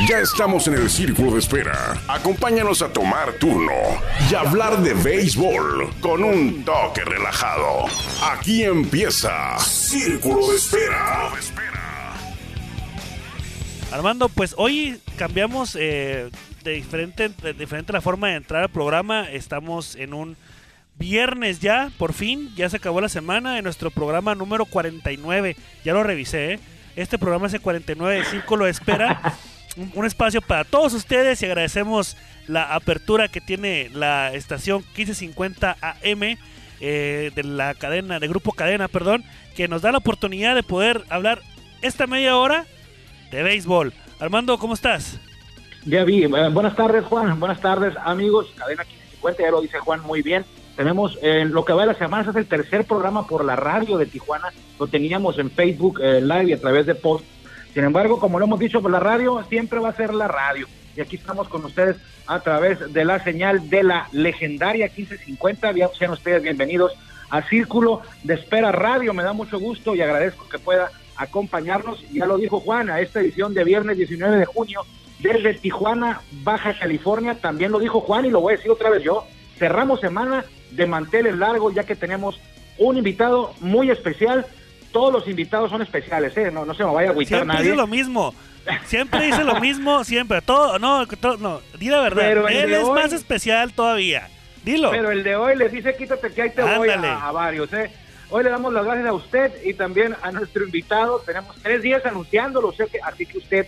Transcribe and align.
Ya 0.00 0.18
estamos 0.18 0.66
en 0.66 0.74
el 0.74 0.90
círculo 0.90 1.30
de 1.32 1.38
espera. 1.38 2.02
Acompáñanos 2.08 2.82
a 2.82 2.92
tomar 2.92 3.34
turno 3.34 3.72
y 4.28 4.34
hablar 4.34 4.82
de 4.82 4.92
béisbol 4.92 5.88
con 6.00 6.24
un 6.24 6.64
toque 6.64 7.04
relajado. 7.04 7.86
Aquí 8.20 8.64
empieza 8.64 9.56
Círculo 9.60 10.48
de 10.48 10.56
Espera. 10.56 11.30
Armando, 13.92 14.28
pues 14.28 14.56
hoy 14.58 15.00
cambiamos 15.16 15.76
eh, 15.80 16.28
de, 16.64 16.72
diferente, 16.72 17.28
de 17.28 17.54
diferente 17.54 17.92
la 17.92 18.00
forma 18.00 18.30
de 18.30 18.34
entrar 18.34 18.64
al 18.64 18.70
programa. 18.70 19.30
Estamos 19.30 19.94
en 19.94 20.12
un 20.12 20.36
viernes 20.98 21.60
ya, 21.60 21.92
por 21.98 22.14
fin, 22.14 22.52
ya 22.56 22.68
se 22.68 22.78
acabó 22.78 23.00
la 23.00 23.08
semana 23.08 23.54
de 23.54 23.62
nuestro 23.62 23.92
programa 23.92 24.34
número 24.34 24.66
49. 24.66 25.56
Ya 25.84 25.92
lo 25.92 26.02
revisé, 26.02 26.54
¿eh? 26.54 26.60
Este 26.96 27.16
programa 27.16 27.46
es 27.46 27.54
el 27.54 27.60
49 27.60 28.18
de 28.18 28.24
Círculo 28.24 28.64
de 28.64 28.72
Espera. 28.72 29.38
un, 29.76 30.04
espacio 30.04 30.40
para 30.40 30.64
todos 30.64 30.94
ustedes 30.94 31.42
y 31.42 31.46
agradecemos 31.46 32.16
la 32.46 32.74
apertura 32.74 33.28
que 33.28 33.40
tiene 33.40 33.90
la 33.92 34.32
estación 34.32 34.78
1550 34.96 35.76
AM 35.80 36.38
eh, 36.80 37.30
de 37.34 37.44
la 37.44 37.74
cadena, 37.74 38.20
de 38.20 38.28
Grupo 38.28 38.52
Cadena, 38.52 38.88
perdón, 38.88 39.24
que 39.56 39.68
nos 39.68 39.82
da 39.82 39.92
la 39.92 39.98
oportunidad 39.98 40.54
de 40.54 40.62
poder 40.62 41.04
hablar 41.08 41.40
esta 41.82 42.06
media 42.06 42.36
hora 42.36 42.66
de 43.30 43.42
béisbol. 43.42 43.92
Armando, 44.20 44.58
¿cómo 44.58 44.74
estás? 44.74 45.18
Ya 45.84 46.04
vi, 46.04 46.24
eh, 46.24 46.28
buenas 46.28 46.76
tardes 46.76 47.04
Juan, 47.04 47.38
buenas 47.38 47.60
tardes 47.60 47.94
amigos, 48.04 48.52
cadena 48.56 48.84
1550, 48.84 49.42
ya 49.42 49.50
lo 49.50 49.60
dice 49.60 49.78
Juan 49.78 50.00
muy 50.02 50.22
bien. 50.22 50.44
Tenemos 50.76 51.16
en 51.22 51.52
lo 51.52 51.64
que 51.64 51.72
va 51.72 51.82
de 51.82 51.92
la 51.92 51.98
semana, 51.98 52.28
es 52.28 52.36
el 52.36 52.46
tercer 52.46 52.84
programa 52.84 53.26
por 53.26 53.44
la 53.44 53.54
radio 53.54 53.96
de 53.96 54.06
Tijuana, 54.06 54.52
lo 54.78 54.88
teníamos 54.88 55.38
en 55.38 55.50
Facebook 55.50 56.00
eh, 56.02 56.20
Live 56.20 56.46
y 56.46 56.52
a 56.52 56.60
través 56.60 56.86
de 56.86 56.94
post. 56.94 57.24
Sin 57.74 57.82
embargo, 57.82 58.20
como 58.20 58.38
lo 58.38 58.44
hemos 58.44 58.60
dicho 58.60 58.80
por 58.80 58.92
la 58.92 59.00
radio, 59.00 59.44
siempre 59.48 59.80
va 59.80 59.88
a 59.88 59.96
ser 59.96 60.14
la 60.14 60.28
radio. 60.28 60.68
Y 60.96 61.00
aquí 61.00 61.16
estamos 61.16 61.48
con 61.48 61.64
ustedes 61.64 61.96
a 62.24 62.38
través 62.38 62.92
de 62.92 63.04
la 63.04 63.22
señal 63.22 63.68
de 63.68 63.82
la 63.82 64.08
legendaria 64.12 64.86
1550. 64.86 65.72
Bien, 65.72 65.88
sean 65.98 66.12
ustedes 66.12 66.40
bienvenidos 66.40 66.92
a 67.30 67.42
Círculo 67.42 68.02
de 68.22 68.34
Espera 68.34 68.70
Radio. 68.70 69.12
Me 69.12 69.24
da 69.24 69.32
mucho 69.32 69.58
gusto 69.58 69.96
y 69.96 70.00
agradezco 70.02 70.48
que 70.48 70.60
pueda 70.60 70.92
acompañarnos. 71.16 72.00
Ya 72.12 72.26
lo 72.26 72.38
dijo 72.38 72.60
Juan, 72.60 72.90
a 72.90 73.00
esta 73.00 73.20
edición 73.20 73.54
de 73.54 73.64
viernes 73.64 73.96
19 73.96 74.36
de 74.36 74.46
junio 74.46 74.82
desde 75.18 75.54
Tijuana, 75.54 76.20
Baja 76.44 76.78
California. 76.78 77.38
También 77.40 77.72
lo 77.72 77.80
dijo 77.80 78.00
Juan 78.00 78.24
y 78.24 78.30
lo 78.30 78.40
voy 78.40 78.54
a 78.54 78.56
decir 78.56 78.70
otra 78.70 78.90
vez 78.90 79.02
yo. 79.02 79.26
Cerramos 79.58 79.98
semana 79.98 80.44
de 80.70 80.86
manteles 80.86 81.36
largos 81.36 81.74
ya 81.74 81.82
que 81.82 81.96
tenemos 81.96 82.40
un 82.78 82.98
invitado 82.98 83.52
muy 83.58 83.90
especial. 83.90 84.46
Todos 84.94 85.12
los 85.12 85.28
invitados 85.28 85.70
son 85.70 85.82
especiales, 85.82 86.34
¿eh? 86.38 86.50
No, 86.50 86.64
no 86.64 86.72
se 86.72 86.84
me 86.84 86.90
vaya 86.92 87.08
a 87.08 87.10
agüitar 87.12 87.40
Siempre 87.40 87.54
nadie. 87.56 87.64
dice 87.72 87.76
lo 87.76 87.86
mismo. 87.86 88.34
Siempre 88.86 89.26
dice 89.26 89.44
lo 89.44 89.60
mismo, 89.60 90.04
siempre. 90.04 90.40
Todo, 90.40 90.78
no, 90.78 91.06
todo, 91.06 91.36
no. 91.36 91.60
Di 91.78 91.88
la 91.90 92.00
verdad. 92.00 92.22
Pero 92.22 92.48
Él 92.48 92.72
es 92.72 92.82
hoy- 92.84 92.94
más 93.02 93.12
especial 93.12 93.72
todavía. 93.74 94.28
Dilo. 94.64 94.90
Pero 94.90 95.10
el 95.10 95.22
de 95.22 95.36
hoy 95.36 95.56
les 95.56 95.70
dice 95.70 95.94
quítate 95.94 96.32
que 96.32 96.40
ahí 96.42 96.50
te 96.50 96.62
voy 96.62 96.88
Ándale. 96.88 97.08
a, 97.08 97.28
a 97.28 97.32
varios. 97.32 97.70
¿eh? 97.74 97.90
Hoy 98.30 98.42
le 98.44 98.48
damos 98.50 98.72
las 98.72 98.84
gracias 98.86 99.06
a 99.06 99.12
usted 99.12 99.52
y 99.64 99.74
también 99.74 100.16
a 100.22 100.30
nuestro 100.32 100.64
invitado. 100.64 101.18
Tenemos 101.26 101.54
tres 101.62 101.82
días 101.82 102.06
anunciándolo, 102.06 102.72
sé 102.72 102.86
que, 102.86 102.98
así 103.02 103.26
que 103.26 103.36
usted 103.38 103.66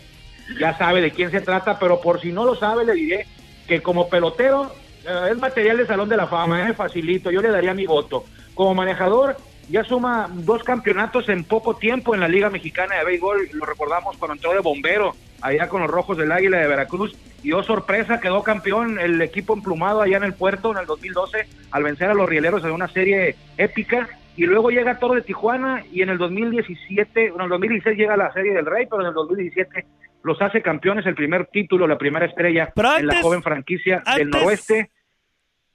ya 0.58 0.78
sabe 0.78 1.02
de 1.02 1.10
quién 1.10 1.30
se 1.30 1.40
trata, 1.42 1.78
pero 1.78 2.00
por 2.00 2.20
si 2.22 2.32
no 2.32 2.44
lo 2.46 2.54
sabe 2.56 2.84
le 2.86 2.94
diré 2.94 3.26
que 3.68 3.82
como 3.82 4.08
pelotero 4.08 4.72
eh, 5.04 5.28
es 5.32 5.36
material 5.38 5.76
de 5.76 5.86
Salón 5.86 6.08
de 6.08 6.16
la 6.16 6.28
Fama, 6.28 6.70
¿eh? 6.70 6.72
facilito, 6.72 7.30
yo 7.32 7.42
le 7.42 7.50
daría 7.50 7.74
mi 7.74 7.84
voto. 7.84 8.24
Como 8.54 8.74
manejador 8.74 9.36
ya 9.68 9.84
suma 9.84 10.28
dos 10.32 10.62
campeonatos 10.62 11.28
en 11.28 11.44
poco 11.44 11.74
tiempo 11.74 12.14
en 12.14 12.20
la 12.20 12.28
Liga 12.28 12.50
Mexicana 12.50 12.96
de 12.96 13.04
Béisbol, 13.04 13.48
lo 13.52 13.66
recordamos 13.66 14.16
cuando 14.16 14.34
entró 14.34 14.52
de 14.52 14.60
bombero 14.60 15.14
allá 15.40 15.68
con 15.68 15.82
los 15.82 15.90
Rojos 15.90 16.16
del 16.16 16.32
Águila 16.32 16.58
de 16.58 16.68
Veracruz. 16.68 17.16
Y 17.42 17.52
oh 17.52 17.62
sorpresa, 17.62 18.20
quedó 18.20 18.42
campeón 18.42 18.98
el 18.98 19.20
equipo 19.22 19.54
emplumado 19.54 20.02
allá 20.02 20.16
en 20.16 20.24
el 20.24 20.32
puerto 20.32 20.72
en 20.72 20.78
el 20.78 20.86
2012 20.86 21.46
al 21.70 21.82
vencer 21.82 22.10
a 22.10 22.14
los 22.14 22.28
Rieleros 22.28 22.64
en 22.64 22.72
una 22.72 22.88
serie 22.88 23.36
épica. 23.56 24.08
Y 24.36 24.44
luego 24.44 24.70
llega 24.70 24.98
Toro 24.98 25.14
de 25.14 25.22
Tijuana 25.22 25.84
y 25.92 26.02
en 26.02 26.10
el 26.10 26.18
2017, 26.18 27.26
en 27.26 27.40
el 27.40 27.48
2016 27.48 27.96
llega 27.96 28.16
la 28.16 28.32
serie 28.32 28.52
del 28.52 28.66
Rey, 28.66 28.86
pero 28.86 29.02
en 29.02 29.08
el 29.08 29.14
2017 29.14 29.86
los 30.22 30.42
hace 30.42 30.60
campeones, 30.60 31.06
el 31.06 31.14
primer 31.14 31.46
título, 31.46 31.86
la 31.86 31.96
primera 31.96 32.26
estrella 32.26 32.72
Pero 32.74 32.98
en 32.98 33.06
la 33.06 33.22
joven 33.22 33.42
franquicia 33.42 34.02
del 34.16 34.30
noroeste. 34.30 34.90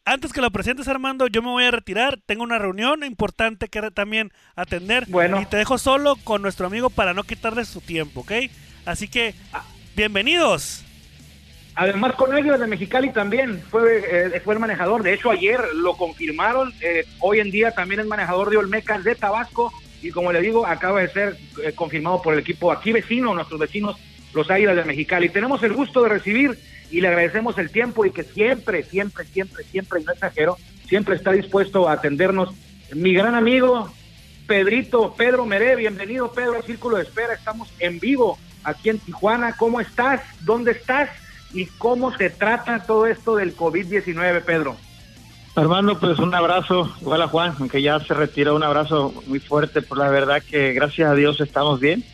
Antes 0.04 0.34
que 0.34 0.42
lo 0.42 0.50
presentes, 0.50 0.88
Armando, 0.88 1.28
yo 1.28 1.44
me 1.44 1.50
voy 1.50 1.66
a 1.66 1.72
retirar. 1.72 2.20
Tengo 2.26 2.42
una 2.44 2.58
reunión 2.58 3.04
importante 3.04 3.68
que 3.68 3.92
también 3.92 4.32
atender. 4.56 5.06
Bueno. 5.08 5.40
Y 5.40 5.46
te 5.46 5.58
dejo 5.58 5.78
solo 5.78 6.16
con 6.24 6.42
nuestro 6.42 6.66
amigo 6.66 6.90
para 6.90 7.14
no 7.14 7.24
quitarle 7.24 7.66
su 7.66 7.82
tiempo, 7.82 8.22
¿ok? 8.22 8.32
Así 8.86 9.08
que, 9.08 9.36
bienvenidos. 9.96 10.84
Además, 11.76 12.14
con 12.16 12.36
ellos 12.36 12.60
de 12.60 12.66
Mexicali 12.66 13.12
también 13.12 13.62
fue, 13.70 14.04
eh, 14.36 14.42
fue 14.44 14.56
el 14.56 14.60
manejador. 14.60 15.04
De 15.04 15.14
hecho, 15.14 15.30
ayer 15.30 15.62
lo 15.76 15.96
confirmaron. 15.96 16.74
Eh, 16.82 17.06
hoy 17.20 17.40
en 17.40 17.52
día 17.52 17.72
también 17.72 18.02
es 18.02 18.08
manejador 18.08 18.50
de 18.50 18.58
Olmecas 18.58 19.04
de 19.04 19.14
Tabasco. 19.14 19.72
Y 20.02 20.10
como 20.10 20.32
le 20.32 20.42
digo, 20.42 20.66
acaba 20.66 21.00
de 21.00 21.10
ser 21.10 21.38
eh, 21.64 21.74
confirmado 21.74 22.24
por 22.24 22.34
el 22.34 22.40
equipo 22.40 22.72
aquí 22.72 22.92
vecino, 22.92 23.36
nuestros 23.36 23.60
vecinos, 23.60 23.98
los 24.34 24.50
Águilas 24.50 24.76
de 24.76 24.86
Mexicali. 24.86 25.30
Tenemos 25.30 25.64
el 25.64 25.74
gusto 25.74 26.04
de 26.04 26.10
recibir 26.10 26.58
y 26.90 27.02
le 27.02 27.08
agradecemos 27.08 27.58
el 27.58 27.72
tiempo 27.72 28.06
y 28.06 28.12
que 28.12 28.24
siempre, 28.24 28.84
siempre, 28.84 29.26
siempre, 29.26 29.64
siempre, 29.64 30.02
y 30.02 30.04
no 30.04 30.12
exagero, 30.12 30.58
siempre 30.88 31.16
está 31.16 31.32
dispuesto 31.32 31.88
a 31.88 31.94
atendernos. 31.94 32.50
Mi 32.94 33.14
gran 33.14 33.36
amigo, 33.36 33.92
Pedrito, 34.48 35.14
Pedro 35.16 35.46
Meré, 35.46 35.76
bienvenido 35.76 36.32
Pedro 36.32 36.56
al 36.56 36.64
Círculo 36.64 36.98
de 36.98 37.04
Espera, 37.04 37.34
estamos 37.34 37.70
en 37.80 38.00
vivo 38.00 38.38
aquí 38.64 38.90
en 38.90 39.00
Tijuana. 39.00 39.56
¿Cómo 39.58 39.80
estás? 39.80 40.22
¿Dónde 40.42 40.72
estás? 40.72 41.10
¿Y 41.54 41.66
cómo 41.66 42.16
se 42.18 42.30
trata 42.30 42.84
todo 42.84 43.08
esto 43.08 43.36
del 43.36 43.56
COVID-19, 43.56 44.44
Pedro? 44.44 44.76
Armando, 45.56 46.00
pues 46.00 46.18
un 46.20 46.34
abrazo, 46.34 46.94
igual 47.02 47.22
a 47.22 47.28
Juan, 47.28 47.54
aunque 47.60 47.82
ya 47.82 48.00
se 48.00 48.14
retiró, 48.14 48.56
un 48.56 48.64
abrazo 48.64 49.14
muy 49.28 49.40
fuerte, 49.40 49.82
por 49.82 49.98
la 49.98 50.10
verdad 50.10 50.42
que 50.42 50.72
gracias 50.72 51.10
a 51.10 51.16
Dios 51.16 51.42
estamos 51.42 51.82
bien. 51.82 52.06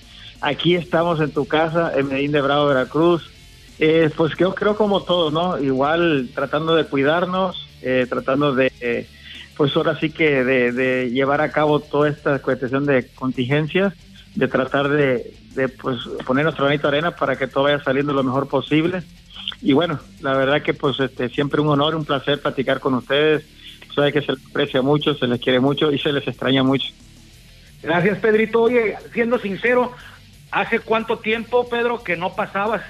Aquí 0.41 0.75
estamos 0.75 1.19
en 1.19 1.31
tu 1.31 1.45
casa, 1.47 1.91
en 1.97 2.07
Medellín 2.07 2.31
de 2.31 2.41
Bravo, 2.41 2.67
Veracruz. 2.67 3.29
Eh, 3.79 4.09
pues 4.15 4.35
creo, 4.35 4.55
creo 4.55 4.75
como 4.75 5.03
todos, 5.03 5.31
¿no? 5.31 5.59
Igual 5.59 6.29
tratando 6.33 6.75
de 6.75 6.85
cuidarnos, 6.85 7.67
eh, 7.81 8.05
tratando 8.09 8.53
de, 8.53 8.71
eh, 8.79 9.07
pues 9.55 9.75
ahora 9.75 9.99
sí 9.99 10.09
que 10.09 10.43
de, 10.43 10.71
de 10.71 11.11
llevar 11.11 11.41
a 11.41 11.51
cabo 11.51 11.79
toda 11.79 12.09
esta 12.09 12.39
cuestión 12.39 12.85
de 12.85 13.07
contingencias, 13.07 13.93
de 14.35 14.47
tratar 14.47 14.89
de, 14.89 15.33
de 15.55 15.69
pues 15.69 15.97
poner 16.25 16.43
nuestro 16.43 16.65
granito 16.65 16.89
de 16.89 16.97
arena 16.97 17.15
para 17.15 17.35
que 17.35 17.47
todo 17.47 17.65
vaya 17.65 17.83
saliendo 17.83 18.13
lo 18.13 18.23
mejor 18.23 18.47
posible. 18.47 19.03
Y 19.61 19.73
bueno, 19.73 19.99
la 20.21 20.33
verdad 20.35 20.61
que 20.61 20.73
pues 20.73 20.99
este 20.99 21.29
siempre 21.29 21.61
un 21.61 21.69
honor, 21.69 21.95
un 21.95 22.05
placer 22.05 22.41
platicar 22.41 22.79
con 22.79 22.93
ustedes. 22.93 23.45
Sabe 23.95 24.13
que 24.13 24.21
se 24.21 24.33
les 24.33 24.45
aprecia 24.45 24.83
mucho, 24.83 25.15
se 25.15 25.25
les 25.25 25.41
quiere 25.41 25.59
mucho 25.59 25.91
y 25.91 25.97
se 25.97 26.11
les 26.11 26.27
extraña 26.27 26.61
mucho. 26.61 26.87
Gracias, 27.81 28.19
Pedrito. 28.19 28.61
Oye, 28.61 28.95
siendo 29.11 29.39
sincero, 29.39 29.91
¿hace 30.51 30.79
cuánto 30.79 31.19
tiempo, 31.19 31.67
Pedro, 31.69 32.03
que 32.03 32.15
no 32.15 32.35
pasabas 32.35 32.81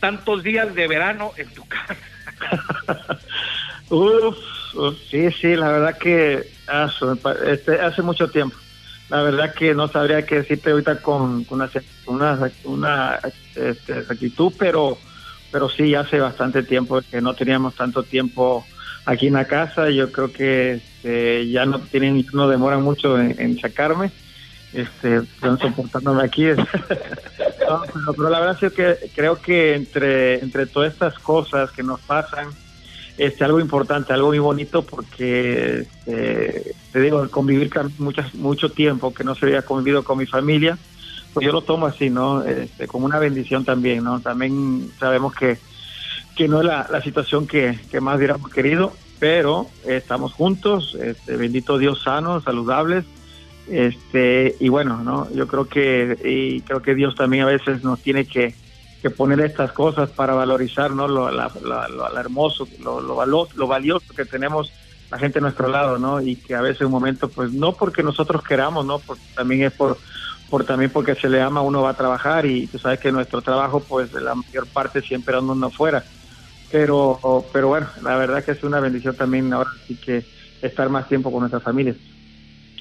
tantos 0.00 0.42
días 0.42 0.74
de 0.74 0.88
verano 0.88 1.32
en 1.36 1.48
tu 1.50 1.66
casa? 1.66 1.96
Uf, 3.88 4.36
sí, 5.10 5.30
sí, 5.32 5.54
la 5.54 5.70
verdad 5.70 5.98
que 5.98 6.46
este, 7.46 7.80
hace 7.80 8.02
mucho 8.02 8.28
tiempo. 8.28 8.56
La 9.08 9.22
verdad 9.22 9.54
que 9.54 9.74
no 9.74 9.88
sabría 9.88 10.24
qué 10.24 10.36
decirte 10.36 10.70
ahorita 10.70 11.02
con, 11.02 11.44
con 11.44 11.60
una, 11.60 11.70
una, 12.06 12.50
una 12.64 13.20
este, 13.54 13.92
actitud, 13.92 14.52
pero, 14.58 14.96
pero 15.50 15.68
sí, 15.68 15.94
hace 15.94 16.18
bastante 16.18 16.62
tiempo 16.62 17.02
que 17.02 17.20
no 17.20 17.34
teníamos 17.34 17.74
tanto 17.74 18.02
tiempo 18.02 18.64
aquí 19.04 19.26
en 19.26 19.34
la 19.34 19.44
casa. 19.44 19.90
Yo 19.90 20.10
creo 20.10 20.32
que 20.32 20.72
este, 20.74 21.50
ya 21.50 21.66
no 21.66 21.80
tienen, 21.80 22.24
no 22.32 22.48
demoran 22.48 22.82
mucho 22.82 23.20
en 23.20 23.60
sacarme. 23.60 24.10
Este, 24.72 25.20
soportándome 25.40 26.22
aquí. 26.22 26.44
Pero, 28.16 28.30
la 28.30 28.40
verdad 28.40 28.58
es 28.62 28.72
que 28.72 29.10
creo 29.14 29.40
que 29.40 29.74
entre, 29.74 30.40
entre 30.40 30.66
todas 30.66 30.92
estas 30.92 31.18
cosas 31.18 31.70
que 31.72 31.82
nos 31.82 32.00
pasan, 32.00 32.48
este, 33.18 33.44
algo 33.44 33.60
importante, 33.60 34.12
algo 34.12 34.28
muy 34.28 34.38
bonito, 34.38 34.82
porque 34.82 35.80
este, 35.80 36.74
te 36.92 37.00
digo, 37.00 37.28
convivir 37.30 37.70
con 37.70 37.92
muchas, 37.98 38.34
mucho 38.34 38.70
tiempo 38.70 39.12
que 39.12 39.24
no 39.24 39.34
se 39.34 39.46
había 39.46 39.62
convivido 39.62 40.02
con 40.02 40.18
mi 40.18 40.26
familia, 40.26 40.78
pues 41.32 41.46
yo 41.46 41.52
lo 41.52 41.62
tomo 41.62 41.86
así, 41.86 42.10
¿no? 42.10 42.42
Este, 42.42 42.86
como 42.86 43.06
una 43.06 43.18
bendición 43.18 43.64
también, 43.64 44.04
¿no? 44.04 44.20
También 44.20 44.90
sabemos 44.98 45.34
que, 45.34 45.58
que 46.36 46.48
no 46.48 46.60
es 46.60 46.66
la, 46.66 47.02
situación 47.02 47.46
que, 47.46 47.78
que 47.90 48.00
más 48.00 48.16
hubiéramos 48.16 48.50
querido, 48.50 48.92
pero 49.18 49.68
eh, 49.86 49.96
estamos 49.96 50.32
juntos, 50.32 50.96
este, 51.00 51.36
bendito 51.36 51.78
Dios, 51.78 52.02
sanos, 52.02 52.44
saludables, 52.44 53.04
este, 53.66 54.56
y 54.60 54.68
bueno, 54.68 55.02
¿no? 55.04 55.32
Yo 55.34 55.46
creo 55.46 55.68
que, 55.68 56.18
y 56.24 56.62
creo 56.64 56.82
que 56.82 56.94
Dios 56.94 57.14
también 57.16 57.44
a 57.44 57.46
veces 57.46 57.82
nos 57.82 58.00
tiene 58.02 58.26
que, 58.26 58.58
que 59.00 59.10
poner 59.10 59.40
estas 59.40 59.72
cosas 59.72 60.10
para 60.12 60.34
valorizar 60.34 60.90
¿no? 60.92 61.08
lo, 61.08 61.30
la, 61.30 61.52
lo- 61.60 62.18
hermoso, 62.18 62.68
lo, 62.78 63.00
lo, 63.00 63.16
valo- 63.16 63.48
lo 63.54 63.66
valioso 63.66 64.06
que 64.16 64.26
tenemos 64.26 64.74
la 65.10 65.18
gente 65.18 65.38
a 65.38 65.42
nuestro 65.42 65.68
lado, 65.68 65.98
¿no? 65.98 66.22
Y 66.22 66.40
que 66.40 66.54
a 66.54 66.62
veces 66.62 66.82
un 66.82 66.90
momento, 66.92 67.32
pues 67.32 67.52
no 67.52 67.76
porque 67.76 68.02
nosotros 68.02 68.42
queramos, 68.48 68.86
¿no? 68.86 69.02
Porque 69.04 69.24
también 69.34 69.62
es 69.64 69.72
por, 69.74 70.00
por 70.48 70.64
también 70.64 70.92
porque 70.92 71.14
se 71.16 71.28
le 71.28 71.40
ama 71.42 71.62
uno 71.62 71.82
va 71.82 71.90
a 71.90 71.96
trabajar 71.96 72.46
y 72.46 72.68
tú 72.68 72.78
sabes 72.78 72.98
que 73.00 73.12
nuestro 73.12 73.42
trabajo 73.42 73.86
pues 73.86 74.10
la 74.12 74.34
mayor 74.34 74.70
parte 74.72 75.02
siempre 75.02 75.36
anda 75.36 75.70
fuera 75.70 76.06
pero 76.68 77.50
pero 77.52 77.68
bueno 77.68 77.90
la 78.02 78.16
verdad 78.16 78.44
que 78.44 78.52
es 78.52 78.62
una 78.62 78.80
bendición 78.80 79.16
también 79.16 79.52
ahora 79.52 79.70
sí 79.86 79.98
que 79.98 80.28
estar 80.60 80.88
más 80.90 81.08
tiempo 81.08 81.30
con 81.30 81.40
nuestras 81.40 81.62
familias 81.64 81.96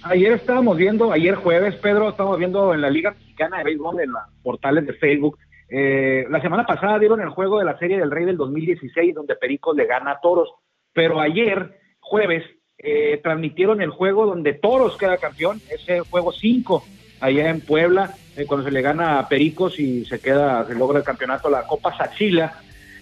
ayer 0.04 0.34
estábamos 0.34 0.78
viendo 0.78 1.12
ayer 1.12 1.36
jueves 1.36 1.76
Pedro 1.76 2.10
estábamos 2.10 2.38
viendo 2.40 2.74
en 2.74 2.82
la 2.82 2.90
liga 2.90 3.12
mexicana 3.12 3.60
de 3.60 3.64
béisbol 3.66 4.02
en 4.02 4.12
los 4.12 4.22
portales 4.44 4.86
de 4.86 4.94
Facebook 4.94 5.38
eh, 5.70 6.26
la 6.30 6.42
semana 6.42 6.66
pasada 6.66 7.00
dieron 7.00 7.22
el 7.22 7.30
juego 7.30 7.60
de 7.60 7.66
la 7.66 7.78
serie 7.78 7.98
del 7.98 8.12
Rey 8.12 8.26
del 8.26 8.38
2016 8.38 9.16
donde 9.16 9.36
Pericos 9.36 9.76
le 9.76 9.86
gana 9.86 10.12
a 10.12 10.20
Toros 10.22 10.54
pero 10.94 11.20
ayer 11.20 11.80
jueves 12.00 12.44
eh, 12.78 13.20
transmitieron 13.24 13.82
el 13.82 13.92
juego 13.92 14.26
donde 14.26 14.54
Toros 14.54 14.98
queda 14.98 15.18
campeón 15.18 15.62
ese 15.70 16.00
juego 16.02 16.32
5 16.32 16.84
allá 17.22 17.50
en 17.50 17.62
Puebla, 17.62 18.16
eh, 18.36 18.46
cuando 18.46 18.66
se 18.66 18.72
le 18.72 18.82
gana 18.82 19.20
a 19.20 19.30
Pericos 19.30 19.80
y 19.80 20.04
se 20.06 20.20
queda, 20.20 20.66
se 20.66 20.76
logra 20.76 20.98
el 21.00 21.06
campeonato, 21.06 21.50
la 21.50 21.66
Copa 21.66 21.96
Sachila. 21.96 22.60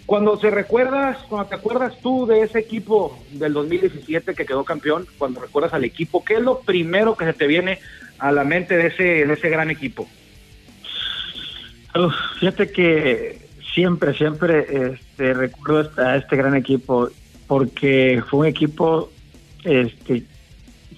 Cuando 0.10 0.40
se 0.40 0.50
recuerdas, 0.50 1.20
cuando 1.30 1.50
te 1.50 1.56
acuerdas 1.56 1.94
tú 2.02 2.26
de 2.26 2.42
ese 2.42 2.58
equipo 2.58 3.16
del 3.32 3.54
2017 3.54 4.34
que 4.34 4.44
quedó 4.44 4.64
campeón, 4.64 5.06
cuando 5.20 5.40
recuerdas 5.40 5.72
al 5.76 5.84
equipo, 5.84 6.26
¿qué 6.26 6.34
es 6.34 6.42
lo 6.42 6.62
primero 6.62 7.16
que 7.16 7.26
se 7.26 7.34
te 7.34 7.46
viene 7.46 7.78
a 8.18 8.32
la 8.32 8.44
mente 8.44 8.76
de 8.76 8.88
ese, 8.88 9.04
de 9.04 9.32
ese 9.32 9.50
gran 9.50 9.70
equipo? 9.70 10.08
fíjate 12.40 12.72
que 12.72 13.50
siempre, 13.76 14.16
siempre 14.16 14.94
este, 14.94 15.36
recuerdo 15.36 15.92
a 16.04 16.16
este 16.16 16.36
gran 16.38 16.56
equipo 16.56 17.10
porque 17.46 18.24
fue 18.28 18.40
un 18.40 18.46
equipo, 18.48 19.12
este, 19.64 20.24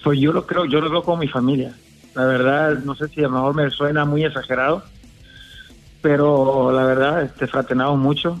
pues 0.02 0.18
yo 0.20 0.32
lo 0.32 0.46
creo, 0.46 0.64
yo 0.64 0.80
lo 0.80 0.88
veo 0.88 1.02
como 1.02 1.18
mi 1.18 1.28
familia. 1.28 1.76
La 2.14 2.24
verdad, 2.24 2.78
no 2.78 2.94
sé 2.94 3.08
si 3.08 3.20
a 3.20 3.24
lo 3.24 3.32
mejor 3.32 3.54
me 3.54 3.70
suena 3.72 4.06
muy 4.06 4.24
exagerado, 4.24 4.82
pero 6.00 6.72
la 6.72 6.86
verdad, 6.86 7.24
este, 7.24 7.46
fraternamos 7.46 7.98
mucho. 7.98 8.40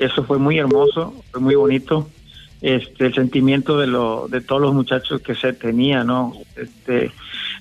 Eso 0.00 0.24
fue 0.24 0.38
muy 0.38 0.58
hermoso, 0.58 1.14
fue 1.30 1.40
muy 1.40 1.54
bonito. 1.54 2.08
Este, 2.62 3.06
el 3.06 3.14
sentimiento 3.14 3.78
de, 3.78 3.86
lo, 3.86 4.28
de 4.28 4.40
todos 4.40 4.60
los 4.60 4.74
muchachos 4.74 5.20
que 5.20 5.34
se 5.34 5.52
tenía, 5.52 6.04
¿no? 6.04 6.32
Este, 6.56 7.12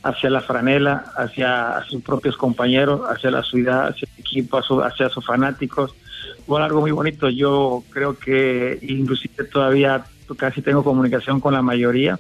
hacia 0.04 0.30
la 0.30 0.42
franela, 0.42 1.12
hacia 1.18 1.84
sus 1.88 2.02
propios 2.02 2.38
compañeros, 2.38 3.02
hacia 3.10 3.30
la 3.32 3.44
ciudad, 3.44 3.90
hacia 3.90 4.08
el 4.16 4.22
equipo, 4.22 4.58
hacia 4.58 5.10
sus 5.10 5.26
fanáticos. 5.26 5.94
Fue 6.48 6.62
algo 6.62 6.80
muy 6.82 6.92
bonito. 6.92 7.30
Yo 7.30 7.84
creo 7.90 8.18
que 8.18 8.80
inclusive 8.82 9.44
todavía 9.44 10.06
casi 10.38 10.62
tengo 10.62 10.84
comunicación 10.84 11.42
con 11.42 11.54
la 11.54 11.62
mayoría 11.62 12.18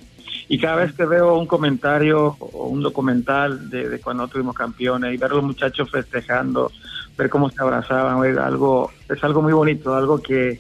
y 0.48 0.57
cada 0.57 0.77
vez 0.77 0.94
que 0.94 1.06
veo 1.06 1.38
un 1.38 1.45
comentario 1.45 2.36
o 2.39 2.68
un 2.68 2.81
documental 2.81 3.69
de, 3.69 4.00
cuando 4.00 4.27
tuvimos 4.27 4.56
campeones 4.56 5.13
y 5.13 5.18
ver 5.18 5.31
a 5.31 5.36
los 5.36 5.44
muchachos 5.44 5.89
festejando, 5.92 6.71
ver 7.19 7.30
cómo 7.30 7.50
se 7.50 7.62
abrazaban, 7.62 8.39
algo, 8.39 8.92
es 9.10 9.24
algo 9.24 9.42
muy 9.42 9.54
bonito, 9.54 9.94
algo 9.94 10.21
que, 10.21 10.60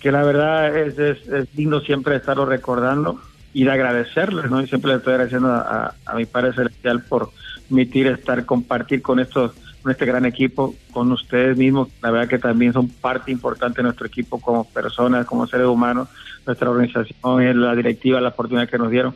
que 0.00 0.10
la 0.10 0.24
verdad 0.24 0.76
es, 0.76 0.98
es, 0.98 1.54
lindo 1.54 1.80
siempre 1.80 2.16
estarlo 2.16 2.46
recordando 2.46 3.20
y 3.52 3.64
de 3.64 3.70
agradecerles, 3.70 4.50
¿no? 4.50 4.62
Y 4.62 4.66
siempre 4.66 4.90
le 4.90 4.96
estoy 4.96 5.12
agradeciendo 5.12 5.52
a, 5.52 5.94
a, 6.06 6.14
mi 6.14 6.24
Padre 6.24 6.54
Celestial 6.54 7.02
por 7.02 7.30
permitir 7.68 8.06
estar, 8.06 8.44
compartir 8.46 9.02
con 9.02 9.20
estos 9.20 9.52
con 9.82 9.90
este 9.90 10.06
gran 10.06 10.24
equipo, 10.24 10.76
con 10.92 11.10
ustedes 11.10 11.56
mismos. 11.56 11.88
La 12.00 12.12
verdad 12.12 12.28
que 12.28 12.38
también 12.38 12.72
son 12.72 12.88
parte 12.88 13.32
importante 13.32 13.78
de 13.78 13.82
nuestro 13.82 14.06
equipo 14.06 14.40
como 14.40 14.64
personas, 14.64 15.26
como 15.26 15.46
seres 15.48 15.66
humanos 15.66 16.08
nuestra 16.46 16.70
organización, 16.70 17.60
la 17.60 17.74
directiva, 17.74 18.20
la 18.20 18.28
oportunidad 18.28 18.68
que 18.68 18.78
nos 18.78 18.90
dieron. 18.90 19.14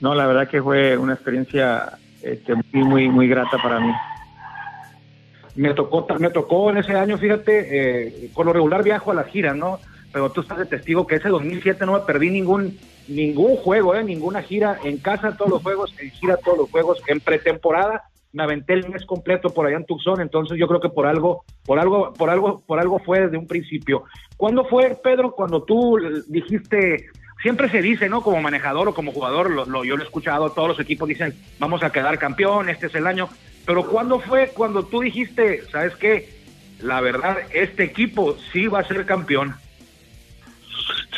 No, 0.00 0.14
la 0.14 0.26
verdad 0.26 0.48
que 0.48 0.62
fue 0.62 0.96
una 0.96 1.14
experiencia 1.14 1.98
este, 2.22 2.54
muy, 2.54 2.84
muy, 2.84 3.08
muy 3.08 3.28
grata 3.28 3.58
para 3.62 3.80
mí. 3.80 3.92
Me 5.60 5.74
tocó, 5.74 6.06
me 6.18 6.30
tocó 6.30 6.70
en 6.70 6.78
ese 6.78 6.94
año, 6.94 7.18
fíjate, 7.18 7.66
eh, 7.70 8.30
con 8.32 8.46
lo 8.46 8.52
regular 8.52 8.82
viajo 8.82 9.10
a 9.10 9.14
las 9.14 9.26
giras, 9.26 9.54
¿no? 9.54 9.78
Pero 10.12 10.30
tú 10.30 10.40
estás 10.40 10.58
de 10.58 10.64
testigo 10.64 11.06
que 11.06 11.16
ese 11.16 11.28
2007 11.28 11.84
no 11.84 11.92
me 11.92 12.00
perdí 12.00 12.30
ningún 12.30 12.78
ningún 13.08 13.56
juego, 13.56 13.94
¿eh? 13.94 14.02
ninguna 14.02 14.40
gira 14.40 14.78
en 14.84 14.98
casa 14.98 15.36
todos 15.36 15.50
los 15.50 15.62
juegos, 15.62 15.94
en 15.98 16.10
gira 16.12 16.36
todos 16.36 16.58
los 16.58 16.70
juegos, 16.70 17.02
en 17.08 17.20
pretemporada 17.20 18.04
me 18.32 18.42
aventé 18.42 18.74
el 18.74 18.88
mes 18.88 19.04
completo 19.04 19.50
por 19.50 19.66
allá 19.66 19.76
en 19.76 19.84
Tucson, 19.84 20.20
entonces 20.20 20.56
yo 20.58 20.68
creo 20.68 20.80
que 20.80 20.88
por 20.88 21.06
algo, 21.06 21.44
por 21.64 21.78
algo, 21.78 22.12
por 22.14 22.30
algo, 22.30 22.62
por 22.66 22.78
algo 22.78 22.98
fue 23.00 23.20
desde 23.20 23.36
un 23.36 23.46
principio. 23.46 24.04
¿Cuándo 24.36 24.64
fue, 24.64 24.96
Pedro, 25.02 25.32
cuando 25.32 25.62
tú 25.64 25.98
dijiste, 26.28 27.06
siempre 27.42 27.68
se 27.68 27.82
dice, 27.82 28.08
¿no? 28.08 28.22
Como 28.22 28.40
manejador 28.40 28.88
o 28.88 28.94
como 28.94 29.12
jugador, 29.12 29.50
lo, 29.50 29.84
yo 29.84 29.96
lo 29.96 30.02
he 30.02 30.06
escuchado, 30.06 30.50
todos 30.50 30.68
los 30.68 30.80
equipos 30.80 31.08
dicen, 31.08 31.34
vamos 31.58 31.82
a 31.82 31.90
quedar 31.90 32.18
campeón, 32.18 32.68
este 32.68 32.86
es 32.86 32.94
el 32.94 33.06
año, 33.06 33.28
pero 33.70 33.86
¿cuándo 33.86 34.18
fue 34.18 34.50
cuando 34.52 34.82
tú 34.82 34.98
dijiste, 34.98 35.62
sabes 35.70 35.94
qué? 35.94 36.28
La 36.82 37.00
verdad, 37.00 37.36
este 37.54 37.84
equipo 37.84 38.36
sí 38.52 38.66
va 38.66 38.80
a 38.80 38.84
ser 38.84 39.06
campeón. 39.06 39.54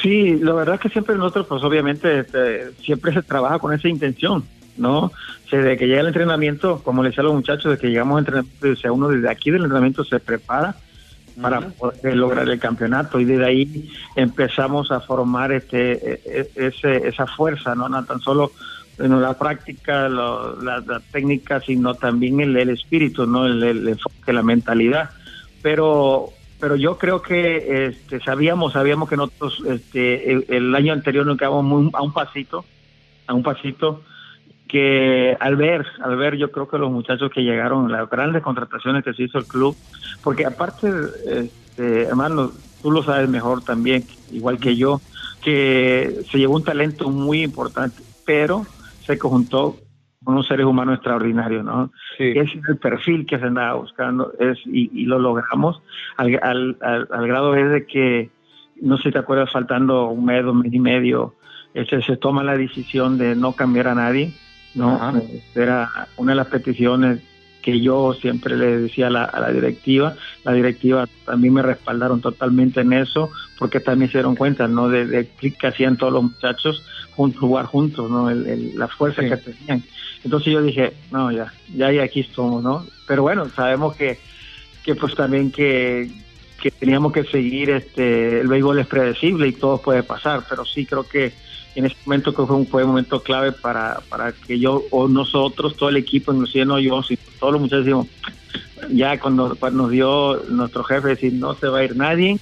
Sí, 0.02 0.36
la 0.36 0.52
verdad 0.52 0.74
es 0.74 0.82
que 0.82 0.90
siempre 0.90 1.16
nosotros, 1.16 1.46
pues 1.46 1.62
obviamente, 1.62 2.18
este, 2.18 2.72
siempre 2.82 3.14
se 3.14 3.22
trabaja 3.22 3.58
con 3.58 3.72
esa 3.72 3.88
intención 3.88 4.44
¿no? 4.76 5.12
Desde 5.50 5.78
que 5.78 5.86
llega 5.86 6.02
el 6.02 6.08
entrenamiento, 6.08 6.82
como 6.84 7.02
le 7.02 7.08
decía 7.08 7.22
a 7.22 7.24
los 7.24 7.34
muchachos, 7.34 7.72
de 7.72 7.78
que 7.78 7.88
llegamos 7.88 8.16
a 8.16 8.18
entrenamiento, 8.18 8.76
sea, 8.76 8.92
uno 8.92 9.08
desde 9.08 9.30
aquí 9.30 9.50
del 9.50 9.62
entrenamiento 9.62 10.04
se 10.04 10.20
prepara 10.20 10.76
para 11.40 11.70
poder 11.70 12.16
lograr 12.16 12.46
el 12.50 12.58
campeonato 12.58 13.18
y 13.18 13.24
desde 13.24 13.46
ahí 13.46 13.90
empezamos 14.14 14.90
a 14.90 15.00
formar 15.00 15.52
este 15.52 15.92
e, 15.92 16.20
e, 16.26 16.66
ese, 16.66 17.08
esa 17.08 17.26
fuerza, 17.26 17.74
no, 17.74 17.88
no 17.88 18.04
tan 18.04 18.20
solo 18.20 18.52
en 18.98 19.20
la 19.20 19.38
práctica, 19.38 20.08
la, 20.08 21.00
técnica, 21.10 21.60
sino 21.60 21.94
también 21.94 22.40
el, 22.40 22.56
el 22.56 22.70
espíritu, 22.70 23.26
no 23.26 23.46
el, 23.46 23.88
enfoque, 23.88 24.32
la 24.32 24.42
mentalidad. 24.42 25.10
Pero 25.62 26.30
pero 26.60 26.76
yo 26.76 26.96
creo 26.96 27.22
que 27.22 27.86
este, 27.86 28.20
sabíamos 28.20 28.74
sabíamos 28.74 29.08
que 29.08 29.16
nosotros 29.16 29.62
este, 29.66 30.30
el, 30.30 30.72
año 30.76 30.92
anterior 30.92 31.26
nos 31.26 31.36
quedamos 31.36 31.92
a 31.92 32.02
un 32.02 32.12
pasito, 32.12 32.64
a 33.26 33.34
un 33.34 33.42
pasito 33.42 34.02
que 34.68 35.36
al 35.40 35.56
ver, 35.56 35.84
al 36.02 36.16
ver 36.16 36.36
yo 36.36 36.52
creo 36.52 36.68
que 36.68 36.78
los 36.78 36.90
muchachos 36.90 37.30
que 37.30 37.42
llegaron, 37.42 37.90
las 37.90 38.08
grandes 38.08 38.42
contrataciones 38.42 39.02
que 39.04 39.12
se 39.12 39.24
hizo 39.24 39.38
el 39.38 39.46
club, 39.46 39.76
porque 40.22 40.46
aparte, 40.46 40.88
este, 41.26 42.04
hermano, 42.04 42.52
tú 42.80 42.90
lo 42.90 43.02
sabes 43.02 43.28
mejor 43.28 43.62
también, 43.62 44.04
igual 44.30 44.58
que 44.58 44.76
yo, 44.76 45.00
que 45.42 46.24
se 46.30 46.38
llevó 46.38 46.54
un 46.54 46.64
talento 46.64 47.10
muy 47.10 47.42
importante, 47.42 48.02
pero 48.24 48.64
se 49.04 49.18
conjuntó 49.18 49.76
con 50.24 50.34
unos 50.34 50.46
seres 50.46 50.66
humanos 50.66 50.96
extraordinarios, 50.96 51.64
¿no? 51.64 51.90
Ese 52.18 52.40
es 52.40 52.68
el 52.68 52.76
perfil 52.78 53.26
que 53.26 53.38
se 53.38 53.46
andaba 53.46 53.74
buscando 53.74 54.32
es 54.38 54.58
y, 54.66 55.04
lo 55.04 55.18
logramos 55.18 55.82
al, 56.16 56.38
al, 56.42 56.78
al, 56.80 57.26
grado 57.26 57.54
es 57.56 57.70
de 57.70 57.86
que, 57.86 58.30
no 58.80 58.96
sé 58.98 59.04
si 59.04 59.12
te 59.12 59.18
acuerdas, 59.18 59.50
faltando 59.50 60.08
un 60.08 60.24
mes, 60.24 60.44
un 60.44 60.60
mes 60.60 60.72
y 60.72 60.78
medio, 60.78 61.34
ese, 61.74 62.02
se 62.02 62.16
toma 62.16 62.44
la 62.44 62.56
decisión 62.56 63.18
de 63.18 63.34
no 63.34 63.52
cambiar 63.52 63.88
a 63.88 63.94
nadie 63.94 64.32
¿no? 64.74 65.12
Era 65.54 66.08
una 66.16 66.32
de 66.32 66.36
las 66.36 66.46
peticiones 66.46 67.20
que 67.62 67.80
yo 67.80 68.12
siempre 68.20 68.56
le 68.56 68.78
decía 68.78 69.06
a 69.06 69.10
la, 69.10 69.52
directiva. 69.52 70.14
La 70.44 70.52
directiva 70.52 71.08
también 71.24 71.54
me 71.54 71.62
respaldaron 71.62 72.20
totalmente 72.20 72.80
en 72.80 72.92
eso, 72.92 73.30
porque 73.58 73.80
también 73.80 74.10
se 74.10 74.18
dieron 74.18 74.34
cuenta, 74.34 74.66
¿no? 74.68 74.88
De, 74.88 75.06
de 75.06 75.28
que 75.28 75.66
hacían 75.66 75.96
todos 75.96 76.12
los 76.12 76.24
muchachos 76.24 76.84
juntos, 77.14 77.40
jugar 77.40 77.66
juntos, 77.66 78.10
¿no? 78.10 78.30
la 78.30 78.88
fuerza 78.88 79.22
que 79.22 79.36
tenían. 79.36 79.82
Entonces 80.24 80.52
yo 80.52 80.62
dije, 80.62 80.92
no, 81.10 81.30
ya, 81.30 81.52
ya 81.74 81.92
y 81.92 81.98
aquí 81.98 82.20
estamos, 82.20 82.62
¿no? 82.62 82.86
Pero 83.06 83.22
bueno, 83.22 83.48
sabemos 83.50 83.96
que, 83.96 84.18
que 84.82 84.94
pues 84.94 85.14
también 85.14 85.50
que, 85.50 86.10
que 86.60 86.70
teníamos 86.70 87.12
que 87.12 87.24
seguir, 87.24 87.70
este, 87.70 88.40
el 88.40 88.48
béisbol 88.48 88.78
es 88.78 88.86
predecible 88.86 89.48
y 89.48 89.52
todo 89.52 89.78
puede 89.78 90.02
pasar, 90.02 90.42
pero 90.48 90.64
sí 90.64 90.86
creo 90.86 91.04
que 91.04 91.32
en 91.74 91.86
este 91.86 91.98
momento 92.04 92.34
que 92.34 92.44
fue 92.44 92.56
un, 92.56 92.66
fue 92.66 92.84
un 92.84 92.90
momento 92.90 93.22
clave 93.22 93.52
para, 93.52 94.00
para 94.08 94.32
que 94.32 94.58
yo 94.58 94.82
o 94.90 95.08
nosotros, 95.08 95.76
todo 95.76 95.88
el 95.88 95.96
equipo, 95.96 96.32
inclusive 96.32 96.64
no 96.64 96.78
yo, 96.78 97.02
sino 97.02 97.20
todos 97.38 97.54
los 97.54 97.62
muchachos 97.62 97.84
decimos, 97.84 98.06
ya 98.90 99.18
cuando, 99.18 99.56
nos 99.72 99.90
dio 99.90 100.42
nuestro 100.48 100.84
jefe 100.84 101.08
decir 101.08 101.32
no 101.32 101.54
se 101.54 101.68
va 101.68 101.78
a 101.78 101.84
ir 101.84 101.96
nadie, 101.96 102.38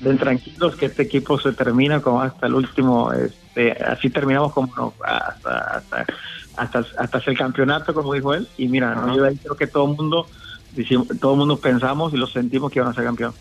ven 0.00 0.18
tranquilos 0.18 0.76
que 0.76 0.86
este 0.86 1.04
equipo 1.04 1.38
se 1.38 1.52
termina 1.52 2.00
como 2.00 2.20
hasta 2.20 2.46
el 2.46 2.54
último, 2.54 3.12
este, 3.12 3.72
así 3.72 4.10
terminamos 4.10 4.52
como 4.52 4.94
hasta, 5.02 5.58
hasta, 5.58 6.06
hasta, 6.56 6.84
hasta, 6.98 7.30
el 7.30 7.38
campeonato, 7.38 7.94
como 7.94 8.12
dijo 8.12 8.34
él, 8.34 8.46
y 8.58 8.68
mira, 8.68 9.02
yo 9.14 9.22
creo 9.22 9.56
que 9.56 9.66
todo 9.66 9.90
el 9.90 9.96
mundo, 9.96 10.26
todo 11.20 11.32
el 11.32 11.38
mundo 11.38 11.56
pensamos 11.58 12.12
y 12.12 12.18
lo 12.18 12.26
sentimos 12.26 12.70
que 12.70 12.80
iban 12.80 12.90
a 12.90 12.94
ser 12.94 13.04
campeón. 13.04 13.32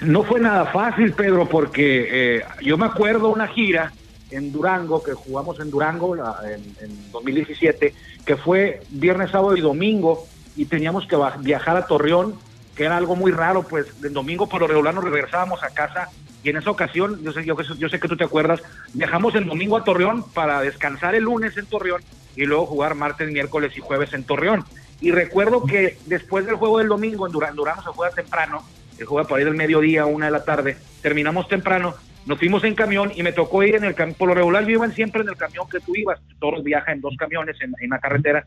No 0.00 0.22
fue 0.22 0.38
nada 0.38 0.66
fácil, 0.66 1.12
Pedro, 1.12 1.48
porque 1.48 2.36
eh, 2.36 2.44
yo 2.62 2.78
me 2.78 2.86
acuerdo 2.86 3.30
una 3.30 3.48
gira 3.48 3.92
en 4.30 4.52
Durango, 4.52 5.02
que 5.02 5.12
jugamos 5.12 5.58
en 5.60 5.70
Durango 5.70 6.16
en, 6.16 7.12
2017, 7.12 7.94
que 8.24 8.36
fue 8.36 8.82
viernes, 8.90 9.30
sábado 9.30 9.56
y 9.56 9.60
domingo, 9.60 10.26
y 10.56 10.66
teníamos 10.66 11.06
que 11.06 11.16
viajar 11.40 11.76
a 11.76 11.86
Torreón, 11.86 12.34
que 12.74 12.84
era 12.84 12.96
algo 12.96 13.16
muy 13.16 13.32
raro, 13.32 13.62
pues 13.62 13.86
el 14.02 14.12
domingo 14.12 14.48
por 14.48 14.60
lo 14.60 14.66
regular 14.66 14.94
nos 14.94 15.04
regresábamos 15.04 15.62
a 15.62 15.70
casa, 15.70 16.08
y 16.42 16.50
en 16.50 16.56
esa 16.56 16.70
ocasión, 16.70 17.20
yo 17.22 17.32
sé, 17.32 17.44
yo, 17.44 17.56
yo 17.60 17.88
sé 17.88 17.98
que 17.98 18.08
tú 18.08 18.16
te 18.16 18.24
acuerdas, 18.24 18.62
viajamos 18.92 19.34
el 19.34 19.46
domingo 19.46 19.76
a 19.76 19.84
Torreón 19.84 20.22
para 20.22 20.60
descansar 20.60 21.14
el 21.14 21.24
lunes 21.24 21.56
en 21.56 21.66
Torreón 21.66 22.02
y 22.36 22.44
luego 22.46 22.66
jugar 22.66 22.94
martes, 22.94 23.30
miércoles 23.30 23.76
y 23.76 23.80
jueves 23.80 24.12
en 24.12 24.24
Torreón. 24.24 24.64
Y 25.00 25.10
recuerdo 25.10 25.64
que 25.64 25.98
después 26.06 26.46
del 26.46 26.54
juego 26.54 26.78
del 26.78 26.88
domingo, 26.88 27.26
en 27.26 27.32
Durán, 27.32 27.56
Durán 27.56 27.82
se 27.82 27.90
juega 27.90 28.14
temprano, 28.14 28.64
se 28.96 29.04
juega 29.04 29.26
por 29.26 29.38
ahí 29.38 29.44
del 29.44 29.54
mediodía, 29.54 30.06
una 30.06 30.26
de 30.26 30.32
la 30.32 30.44
tarde, 30.44 30.76
terminamos 31.02 31.48
temprano, 31.48 31.94
nos 32.28 32.38
fuimos 32.38 32.62
en 32.64 32.74
camión 32.74 33.10
y 33.14 33.22
me 33.22 33.32
tocó 33.32 33.62
ir 33.62 33.74
en 33.74 33.84
el 33.84 33.94
camión, 33.94 34.14
por 34.18 34.28
lo 34.28 34.34
regular 34.34 34.62
yo 34.64 34.72
iba 34.72 34.88
siempre 34.90 35.22
en 35.22 35.30
el 35.30 35.36
camión 35.36 35.66
que 35.68 35.80
tú 35.80 35.96
ibas, 35.96 36.20
todos 36.38 36.62
viajan 36.62 36.96
en 36.96 37.00
dos 37.00 37.16
camiones 37.18 37.56
en, 37.62 37.74
en 37.80 37.88
la 37.88 37.98
carretera, 37.98 38.46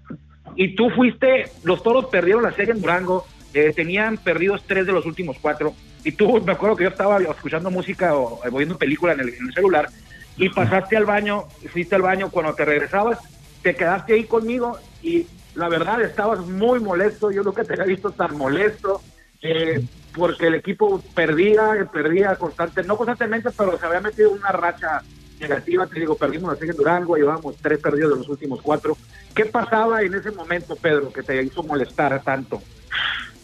y 0.56 0.76
tú 0.76 0.92
fuiste, 0.92 1.46
los 1.64 1.82
toros 1.82 2.06
perdieron 2.06 2.44
la 2.44 2.52
serie 2.52 2.74
en 2.74 2.82
Durango, 2.82 3.26
eh, 3.56 3.74
tenían 3.76 4.18
perdidos 4.18 4.64
tres 4.68 4.86
de 4.86 4.94
los 4.94 5.06
últimos 5.08 5.38
cuatro, 5.42 5.74
y 6.04 6.12
tú, 6.12 6.40
me 6.46 6.52
acuerdo 6.52 6.76
que 6.76 6.84
yo 6.84 6.92
estaba 6.92 7.20
escuchando 7.20 7.72
música 7.72 8.16
o, 8.16 8.40
o 8.46 8.58
viendo 8.58 8.78
película 8.78 9.14
en 9.14 9.22
el, 9.22 9.30
en 9.30 9.48
el 9.48 9.54
celular, 9.54 9.90
y 10.38 10.48
pasaste 10.50 10.96
al 10.96 11.06
baño, 11.06 11.46
fuiste 11.74 11.96
al 11.96 12.04
baño, 12.04 12.30
cuando 12.30 12.54
te 12.54 12.64
regresabas, 12.64 13.18
te 13.64 13.76
quedaste 13.76 14.14
ahí 14.14 14.26
conmigo 14.26 14.78
y 15.02 15.26
la 15.56 15.70
verdad 15.70 16.02
estabas 16.02 16.40
muy 16.40 16.80
molesto, 16.80 17.32
yo 17.32 17.44
nunca 17.44 17.64
te 17.64 17.74
había 17.74 17.86
visto 17.86 18.12
tan 18.12 18.38
molesto, 18.38 19.02
eh, 19.42 19.84
porque 20.15 20.48
el 20.48 20.56
equipo 20.56 21.01
perdía, 21.15 21.89
perdía 21.91 22.36
constante, 22.36 22.84
no 22.84 22.98
constantemente, 22.98 23.50
pero 23.58 23.77
se 23.77 23.86
había 23.86 24.01
metido 24.01 24.32
una 24.32 24.51
racha 24.51 25.01
negativa, 25.39 25.88
te 25.88 26.00
digo, 26.00 26.15
perdimos 26.15 26.51
la 26.53 26.58
serie 26.58 26.72
en 26.72 26.77
Durango, 26.77 27.15
llevamos 27.15 27.56
tres 27.58 27.80
perdidos 27.80 28.12
de 28.12 28.18
los 28.18 28.30
últimos 28.30 28.62
cuatro. 28.62 28.96
¿Qué 29.34 29.46
pasaba 29.46 30.01
en 30.01 30.13
ese 30.13 30.32
momento, 30.32 30.75
Pedro, 30.75 31.12
que 31.12 31.24
te 31.24 31.41
hizo 31.41 31.63
molestar 31.63 32.22
tanto? 32.24 32.62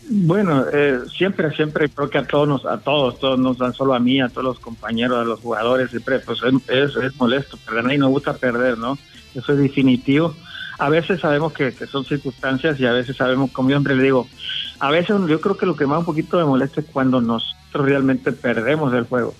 Bueno, 0.10 0.66
eh, 0.72 1.00
siempre, 1.18 1.54
siempre 1.54 1.90
creo 1.90 2.10
que 2.10 2.18
a 2.20 2.26
todos, 2.26 2.48
nos, 2.48 2.66
a 2.66 2.78
todos, 2.80 3.20
todos 3.20 3.38
nos 3.38 3.58
dan 3.58 3.74
solo 3.74 3.94
a 3.94 4.00
mí, 4.00 4.22
a 4.22 4.30
todos 4.30 4.44
los 4.44 4.60
compañeros, 4.60 5.18
a 5.18 5.26
los 5.26 5.42
jugadores, 5.42 5.90
siempre, 5.90 6.20
pues 6.20 6.40
es, 6.70 6.96
es 6.96 7.16
molesto, 7.18 7.58
a 7.68 7.82
nadie 7.82 7.98
nos 7.98 8.10
gusta 8.10 8.34
perder, 8.34 8.78
¿no? 8.78 8.98
Eso 9.36 9.54
es 9.54 9.60
definitivo. 9.60 10.34
A 10.80 10.90
veces 10.90 11.20
sabemos 11.20 11.52
que, 11.54 11.74
que, 11.74 11.88
son 11.88 12.06
circunstancias 12.06 12.80
y 12.80 12.86
a 12.86 12.94
veces 12.94 13.18
sabemos, 13.18 13.52
como 13.52 13.70
yo 13.70 13.78
siempre 13.78 13.96
le 13.96 14.04
digo, 14.04 14.28
a 14.80 14.92
veces 14.92 15.16
yo 15.28 15.42
creo 15.42 15.58
que 15.58 15.66
lo 15.66 15.76
que 15.76 15.86
más 15.86 16.00
un 16.00 16.06
poquito 16.06 16.38
me 16.38 16.46
molesta 16.46 16.82
es 16.82 16.88
cuando 16.92 17.22
nosotros 17.22 17.86
realmente 17.86 18.32
perdemos 18.32 18.94
el 18.94 19.04
juego. 19.04 19.34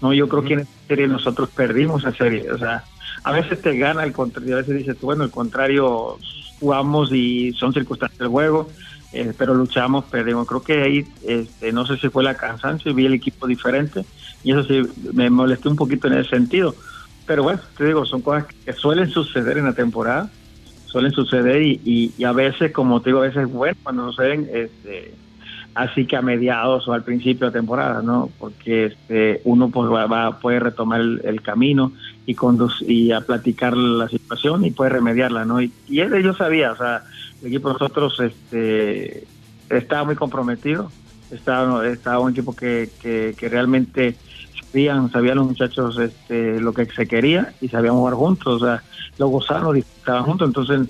No, 0.00 0.12
yo 0.12 0.28
creo 0.28 0.44
que 0.44 0.54
en 0.54 0.60
esta 0.60 0.86
serie 0.86 1.08
nosotros 1.08 1.50
perdimos 1.50 2.04
la 2.04 2.12
serie. 2.12 2.50
O 2.52 2.58
sea, 2.58 2.84
a 3.24 3.32
veces 3.32 3.60
te 3.60 3.76
gana 3.76 4.04
el 4.04 4.12
contrario, 4.12 4.54
a 4.54 4.58
veces 4.58 4.76
dices, 4.76 5.00
bueno, 5.00 5.24
el 5.24 5.30
contrario 5.30 6.18
jugamos 6.60 7.12
y 7.12 7.52
son 7.52 7.72
circunstancias 7.72 8.18
del 8.18 8.28
juego 8.28 8.68
eh, 9.12 9.32
pero 9.36 9.54
luchamos, 9.54 10.04
perdimos. 10.04 10.46
Creo 10.46 10.62
que 10.62 10.82
ahí, 10.82 11.06
este, 11.26 11.72
no 11.72 11.86
sé 11.86 11.96
si 11.96 12.08
fue 12.08 12.22
la 12.22 12.34
cansancio, 12.34 12.94
vi 12.94 13.06
el 13.06 13.14
equipo 13.14 13.46
diferente 13.46 14.04
y 14.44 14.52
eso 14.52 14.64
sí 14.64 14.82
me 15.12 15.30
molesté 15.30 15.68
un 15.68 15.76
poquito 15.76 16.08
en 16.08 16.14
ese 16.14 16.30
sentido. 16.30 16.74
Pero 17.26 17.42
bueno, 17.42 17.60
te 17.76 17.86
digo, 17.86 18.04
son 18.04 18.22
cosas 18.22 18.46
que 18.46 18.72
suelen 18.72 19.10
suceder 19.10 19.58
en 19.58 19.64
la 19.64 19.72
temporada, 19.72 20.30
suelen 20.88 21.12
suceder 21.12 21.62
y, 21.62 22.12
y, 22.16 22.24
a 22.24 22.32
veces, 22.32 22.72
como 22.72 23.00
te 23.00 23.10
digo, 23.10 23.20
a 23.20 23.26
veces 23.26 23.44
es 23.44 23.52
bueno 23.52 23.76
cuando 23.82 24.10
suceden 24.10 24.48
este, 24.52 25.14
así 25.74 26.06
que 26.06 26.16
a 26.16 26.22
mediados 26.22 26.88
o 26.88 26.92
al 26.92 27.04
principio 27.04 27.46
de 27.46 27.52
temporada, 27.52 28.02
¿no? 28.02 28.30
Porque 28.38 28.86
este, 28.86 29.40
uno 29.44 29.68
pues 29.68 29.90
va, 29.90 30.06
va 30.06 30.40
puede 30.40 30.60
retomar 30.60 31.00
el, 31.00 31.42
camino 31.42 31.92
y, 32.26 32.34
conducir, 32.34 32.90
y 32.90 33.12
a 33.12 33.20
platicar 33.20 33.76
la 33.76 34.08
situación 34.08 34.64
y 34.64 34.70
puede 34.70 34.90
remediarla, 34.90 35.44
¿no? 35.44 35.60
Y, 35.60 35.72
y 35.88 35.96
yo 35.96 36.34
sabía, 36.34 36.72
o 36.72 36.76
sea, 36.76 37.02
el 37.42 37.48
equipo 37.48 37.68
de 37.68 37.74
nosotros 37.74 38.18
este, 38.18 39.24
estaba 39.70 40.04
muy 40.04 40.16
comprometido, 40.16 40.90
estaba, 41.30 41.86
estaba 41.86 42.20
un 42.20 42.32
equipo 42.32 42.56
que, 42.56 42.90
que, 43.00 43.36
que 43.38 43.48
realmente 43.48 44.16
sabían, 44.64 45.10
sabían 45.10 45.38
los 45.38 45.46
muchachos 45.46 45.98
este, 45.98 46.60
lo 46.60 46.72
que 46.72 46.86
se 46.86 47.06
quería 47.06 47.52
y 47.60 47.68
sabían 47.68 47.94
jugar 47.94 48.14
juntos, 48.14 48.62
o 48.62 48.64
sea, 48.64 48.82
lo 49.18 49.28
gozaron, 49.28 49.74
disfrutaban 49.74 50.24
juntos, 50.24 50.48
entonces 50.48 50.88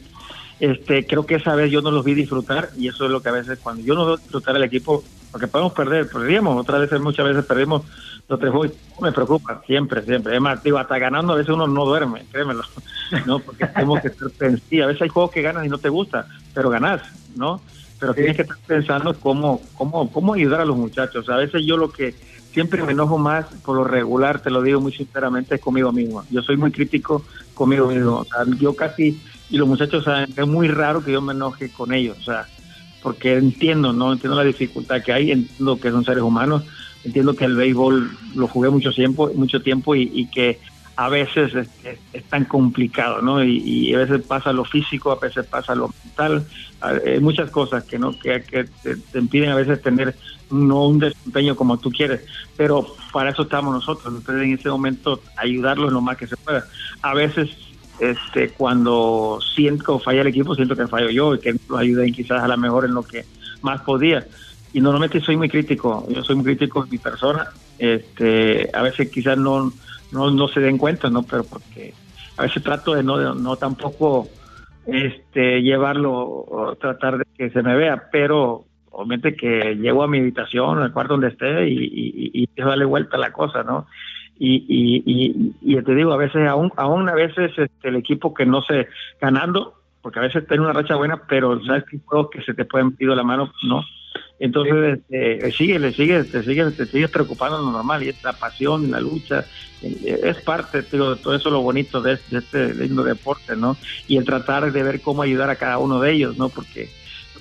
este, 0.60 1.06
creo 1.06 1.25
que 1.25 1.37
esa 1.37 1.54
vez 1.54 1.70
yo 1.70 1.82
no 1.82 1.90
los 1.90 2.04
vi 2.04 2.14
disfrutar 2.14 2.70
y 2.76 2.88
eso 2.88 3.04
es 3.04 3.10
lo 3.10 3.22
que 3.22 3.28
a 3.28 3.32
veces 3.32 3.58
cuando 3.62 3.82
yo 3.82 3.94
no 3.94 4.06
veo 4.06 4.16
disfrutar 4.16 4.56
al 4.56 4.64
equipo, 4.64 5.04
porque 5.30 5.46
podemos 5.46 5.72
perder, 5.72 6.08
perdíamos, 6.08 6.60
otras 6.60 6.80
veces, 6.80 7.00
muchas 7.00 7.26
veces 7.26 7.44
perdimos 7.44 7.82
los 8.28 8.40
tres 8.40 8.50
juegos, 8.50 8.76
me 9.00 9.12
preocupa, 9.12 9.62
siempre, 9.66 10.02
siempre. 10.02 10.34
Es 10.34 10.40
más, 10.40 10.62
digo, 10.62 10.78
hasta 10.78 10.98
ganando 10.98 11.32
a 11.32 11.37
veces 11.37 11.54
uno 11.54 11.66
no 11.66 11.84
duerme, 11.84 12.25
créemelo, 12.30 12.62
¿no? 13.26 13.38
Porque 13.38 13.66
tenemos 13.66 14.00
que 14.00 14.08
estar 14.08 14.30
pensando, 14.30 14.84
a 14.84 14.87
veces 14.88 15.02
hay 15.02 15.08
juegos 15.08 15.30
que 15.30 15.42
ganas 15.42 15.64
y 15.64 15.68
no 15.68 15.78
te 15.78 15.88
gusta, 15.88 16.26
pero 16.52 16.70
ganás, 16.70 17.02
¿no? 17.37 17.60
Pero 18.00 18.12
sí. 18.12 18.18
tienes 18.18 18.37
que 18.37 18.42
estar 18.42 18.58
pensando 18.66 19.18
cómo, 19.18 19.60
cómo, 19.75 20.10
cómo 20.10 20.34
ayudar 20.34 20.60
a 20.60 20.64
los 20.64 20.76
muchachos. 20.76 21.28
A 21.28 21.37
veces 21.37 21.62
yo 21.64 21.76
lo 21.76 21.90
que 21.90 22.14
siempre 22.59 22.83
me 22.83 22.91
enojo 22.91 23.19
más, 23.19 23.47
por 23.65 23.77
lo 23.77 23.85
regular, 23.85 24.41
te 24.41 24.50
lo 24.50 24.61
digo 24.62 24.81
muy 24.81 24.91
sinceramente, 24.91 25.55
es 25.55 25.61
conmigo 25.61 25.93
mismo. 25.93 26.25
Yo 26.29 26.43
soy 26.43 26.57
muy 26.57 26.73
crítico 26.73 27.25
conmigo 27.55 27.87
mismo. 27.87 28.27
Yo 28.59 28.75
casi, 28.75 29.23
y 29.49 29.57
los 29.57 29.69
muchachos 29.69 30.03
saben, 30.03 30.35
es 30.37 30.47
muy 30.49 30.67
raro 30.67 31.05
que 31.05 31.12
yo 31.12 31.23
me 31.23 31.35
enoje 31.35 31.71
con 31.71 31.93
ellos, 31.93 32.19
o 32.19 32.23
sea, 32.25 32.49
porque 33.00 33.35
entiendo, 33.35 33.93
¿no? 33.93 34.12
Entiendo 34.12 34.37
la 34.37 34.43
dificultad 34.43 35.05
que 35.05 35.12
hay, 35.12 35.31
entiendo 35.31 35.79
que 35.79 35.93
son 35.93 36.05
seres 36.05 36.25
humanos, 36.25 36.65
entiendo 37.05 37.35
que 37.35 37.45
el 37.45 37.55
béisbol 37.55 38.11
lo 38.35 38.49
jugué 38.49 38.71
mucho 38.71 38.91
tiempo, 38.91 39.31
mucho 39.37 39.62
tiempo 39.62 39.95
y, 39.95 40.11
y 40.12 40.29
que 40.29 40.59
a 40.99 41.09
veces 41.09 41.55
es, 41.55 41.69
es, 42.12 42.25
tan 42.25 42.45
complicado, 42.45 43.23
¿no? 43.23 43.45
Y, 43.45 43.95
a 43.95 43.99
veces 43.99 44.21
pasa 44.26 44.52
lo 44.52 44.64
físico, 44.64 45.12
a 45.12 45.17
veces 45.17 45.47
pasa 45.47 45.76
lo 45.76 45.95
mental, 46.05 46.45
hay 46.81 47.21
muchas 47.21 47.52
cosas 47.52 47.85
que 47.85 48.00
no 48.00 48.19
que, 48.19 48.43
que 48.43 48.64
te, 48.83 49.19
impiden 49.19 49.50
a 49.50 49.55
veces 49.55 49.81
tener 49.81 50.17
no 50.50 50.88
un 50.88 50.99
desempeño 50.99 51.55
como 51.55 51.78
tú 51.78 51.93
quieres, 51.93 52.23
pero 52.57 52.85
para 53.12 53.31
eso 53.31 53.43
estamos 53.43 53.73
nosotros, 53.73 54.12
entonces 54.12 54.43
en 54.43 54.55
ese 54.55 54.71
momento 54.71 55.23
ayudarlos 55.37 55.93
lo 55.93 56.00
más 56.00 56.17
que 56.17 56.26
se 56.26 56.37
pueda. 56.37 56.64
A 57.02 57.14
veces 57.14 57.49
este 58.00 58.49
cuando 58.49 59.38
siento 59.55 60.00
falla 60.00 60.23
el 60.23 60.26
equipo, 60.26 60.57
siento 60.57 60.75
que 60.75 60.88
fallo 60.88 61.11
yo 61.11 61.37
y 61.37 61.38
que 61.38 61.55
los 61.69 61.78
ayuden 61.78 62.12
quizás 62.12 62.43
a 62.43 62.49
lo 62.49 62.57
mejor 62.57 62.85
en 62.87 62.95
lo 62.95 63.05
que 63.05 63.25
más 63.62 63.83
podía. 63.83 64.26
Y 64.73 64.81
normalmente 64.81 65.21
soy 65.21 65.37
muy 65.37 65.49
crítico, 65.49 66.09
yo 66.11 66.25
soy 66.25 66.35
muy 66.35 66.45
crítico 66.45 66.83
de 66.83 66.90
mi 66.90 66.99
persona, 66.99 67.50
este, 67.78 68.69
a 68.75 68.83
veces 68.83 69.11
quizás 69.11 69.38
no 69.38 69.73
no, 70.12 70.31
no 70.31 70.49
se 70.49 70.61
den 70.61 70.79
cuenta, 70.79 71.11
¿no? 71.11 71.23
Pero 71.23 71.45
porque 71.45 71.95
a 72.37 72.43
veces 72.43 72.62
trato 72.62 72.95
de 72.95 73.03
no, 73.03 73.19
de, 73.19 73.41
no 73.41 73.57
tampoco 73.57 74.29
este, 74.87 75.62
llevarlo 75.62 76.12
o 76.12 76.77
tratar 76.77 77.19
de 77.19 77.25
que 77.37 77.50
se 77.50 77.62
me 77.62 77.77
vea, 77.77 78.09
pero 78.11 78.65
obviamente 78.91 79.37
que 79.37 79.77
llego 79.77 80.03
a 80.03 80.09
mi 80.09 80.19
habitación, 80.19 80.79
al 80.79 80.93
cuarto 80.93 81.15
donde 81.15 81.29
esté 81.29 81.69
y, 81.69 81.85
y, 81.85 82.31
y, 82.43 82.49
darle 82.61 82.85
vuelta 82.85 83.17
la 83.17 83.33
cosa, 83.33 83.62
¿no? 83.62 83.87
Y, 84.38 84.65
y, 84.69 85.55
y, 85.61 85.83
te 85.83 85.95
digo, 85.95 86.12
a 86.12 86.17
veces, 86.17 86.47
aún, 86.49 86.73
aún 86.77 87.09
a 87.09 87.15
veces 87.15 87.50
este, 87.57 87.88
el 87.88 87.97
equipo 87.97 88.33
que 88.33 88.47
no 88.47 88.62
se 88.62 88.88
ganando, 89.21 89.75
porque 90.00 90.21
a 90.21 90.23
veces 90.23 90.47
tiene 90.47 90.62
una 90.62 90.73
racha 90.73 90.95
buena, 90.95 91.23
pero 91.29 91.61
sabes 91.65 91.85
que 91.85 91.99
juegos 92.05 92.31
que 92.31 92.43
se 92.43 92.55
te 92.55 92.65
pueden 92.65 92.93
pido 92.93 93.15
la 93.15 93.25
mano, 93.25 93.53
¿no? 93.65 93.83
Entonces, 94.40 94.99
este, 94.99 95.52
sigue, 95.52 95.78
le 95.78 95.92
sigue, 95.92 96.23
te 96.25 96.42
sigue, 96.42 96.71
te 96.71 96.87
sigues 96.87 97.11
preocupando 97.11 97.59
lo 97.59 97.73
normal, 97.73 98.02
y 98.02 98.09
esta 98.09 98.33
pasión, 98.33 98.90
la 98.90 99.00
lucha, 99.00 99.45
es 99.83 100.37
parte 100.42 100.83
de 100.83 100.85
todo 100.88 101.35
eso 101.35 101.50
lo 101.50 101.62
bonito 101.62 102.00
de, 102.00 102.18
de 102.30 102.38
este 102.38 102.75
lindo 102.75 103.02
deporte, 103.02 103.57
¿no? 103.57 103.76
Y 104.07 104.16
el 104.16 104.25
tratar 104.25 104.73
de 104.73 104.83
ver 104.83 105.00
cómo 105.00 105.23
ayudar 105.23 105.50
a 105.50 105.57
cada 105.57 105.78
uno 105.78 106.00
de 106.00 106.12
ellos, 106.12 106.37
¿no? 106.37 106.49
Porque 106.49 106.88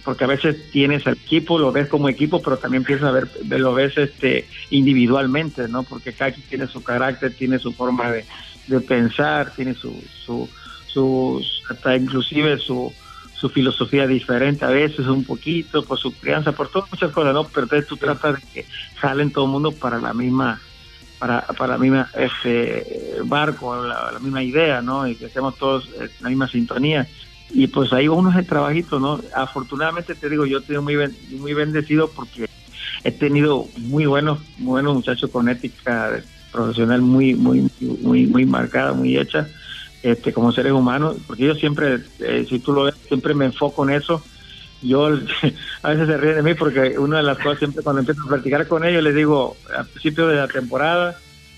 porque 0.08 0.24
a 0.24 0.28
veces 0.28 0.72
tienes 0.72 1.06
el 1.06 1.16
equipo, 1.16 1.60
lo 1.60 1.74
ves 1.74 1.90
como 1.90 2.08
equipo, 2.08 2.42
pero 2.42 2.56
también 2.56 2.84
empiezas 2.84 3.10
a 3.10 3.12
ver, 3.12 3.28
lo 3.60 3.74
ves 3.74 3.98
este 3.98 4.48
individualmente, 4.70 5.68
¿no? 5.68 5.84
Porque 5.84 6.14
cada 6.14 6.32
quien 6.32 6.48
tiene 6.48 6.68
su 6.68 6.82
carácter, 6.82 7.34
tiene 7.34 7.60
su 7.60 7.74
forma 7.74 8.10
de, 8.10 8.24
de 8.68 8.80
pensar, 8.80 9.52
tiene 9.54 9.74
su, 9.74 10.02
su, 10.26 10.48
su, 10.88 11.46
hasta 11.70 11.98
inclusive 11.98 12.58
su, 12.58 12.94
su 13.40 13.50
filosofía 13.50 14.08
diferente 14.08 14.66
a 14.66 14.70
veces 14.70 15.06
un 15.08 15.24
poquito, 15.24 15.84
por 15.84 16.00
su 16.00 16.12
crianza, 16.14 16.52
por 16.52 16.70
todas 16.70 16.92
muchas 16.92 17.12
cosas, 17.12 17.34
¿no? 17.34 17.44
Pero 17.44 17.64
entonces 17.64 17.88
tú 17.88 17.98
tratas 17.98 18.36
de 18.36 18.42
que 18.52 18.66
jalen 18.96 19.32
todo 19.32 19.46
el 19.46 19.52
mundo 19.52 19.72
para 19.72 20.00
la 20.00 20.14
misma 20.14 20.60
para, 21.20 21.42
para 21.42 21.74
la 21.74 21.78
misma 21.80 22.10
este 22.16 23.16
barco, 23.26 23.76
la, 23.76 24.12
la 24.12 24.20
misma 24.20 24.44
idea, 24.44 24.82
¿no? 24.82 25.08
Y 25.08 25.16
que 25.16 25.26
estemos 25.26 25.56
todos 25.58 25.90
en 26.00 26.10
la 26.22 26.30
misma 26.30 26.48
sintonía 26.48 27.08
y 27.50 27.68
pues 27.68 27.94
ahí 27.94 28.08
uno 28.08 28.30
es 28.32 28.38
el 28.38 28.46
trabajito, 28.46 29.00
¿no? 29.00 29.20
Afortunadamente 29.34 30.16
te 30.16 30.30
digo, 30.30 30.46
yo 30.46 30.62
tenido 30.62 30.82
muy, 30.82 30.96
ben, 30.96 31.16
muy 31.32 31.54
bendecido 31.54 32.10
porque 32.10 32.48
he 33.04 33.12
tenido 33.12 33.68
muy 33.78 34.06
buenos, 34.06 34.40
muy 34.58 34.72
buenos 34.72 34.96
muchachos 34.96 35.30
con 35.30 35.48
ética 35.48 36.22
profesional 36.52 37.02
muy, 37.02 37.36
muy, 37.36 37.70
muy, 37.80 38.28
muy 38.28 38.46
marcada, 38.46 38.94
muy 38.94 39.18
hecha, 39.18 39.48
este, 40.12 40.34
como 40.34 40.52
seres 40.52 40.72
humanos, 40.72 41.18
porque 41.28 41.46
yo 41.46 41.56
siempre, 41.56 42.00
eh, 42.20 42.46
si 42.48 42.60
tú 42.60 42.74
lo 42.74 42.84
ves, 42.84 42.96
siempre 43.08 43.34
me 43.34 43.46
enfoco 43.46 43.84
en 43.88 43.96
eso. 43.96 44.24
Yo 44.82 45.08
a 45.84 45.90
veces 45.90 46.08
se 46.08 46.18
ríen 46.18 46.36
de 46.36 46.44
mí 46.44 46.54
porque 46.54 46.98
una 46.98 47.18
de 47.18 47.24
las 47.24 47.38
cosas 47.38 47.60
siempre 47.60 47.84
cuando 47.84 48.00
empiezo 48.02 48.22
a 48.24 48.30
platicar 48.30 48.68
con 48.68 48.86
ellos 48.86 49.04
les 49.04 49.16
digo 49.16 49.58
al 49.76 49.88
principio 49.88 50.28
de 50.28 50.36
la 50.36 50.48
temporada 50.48 51.16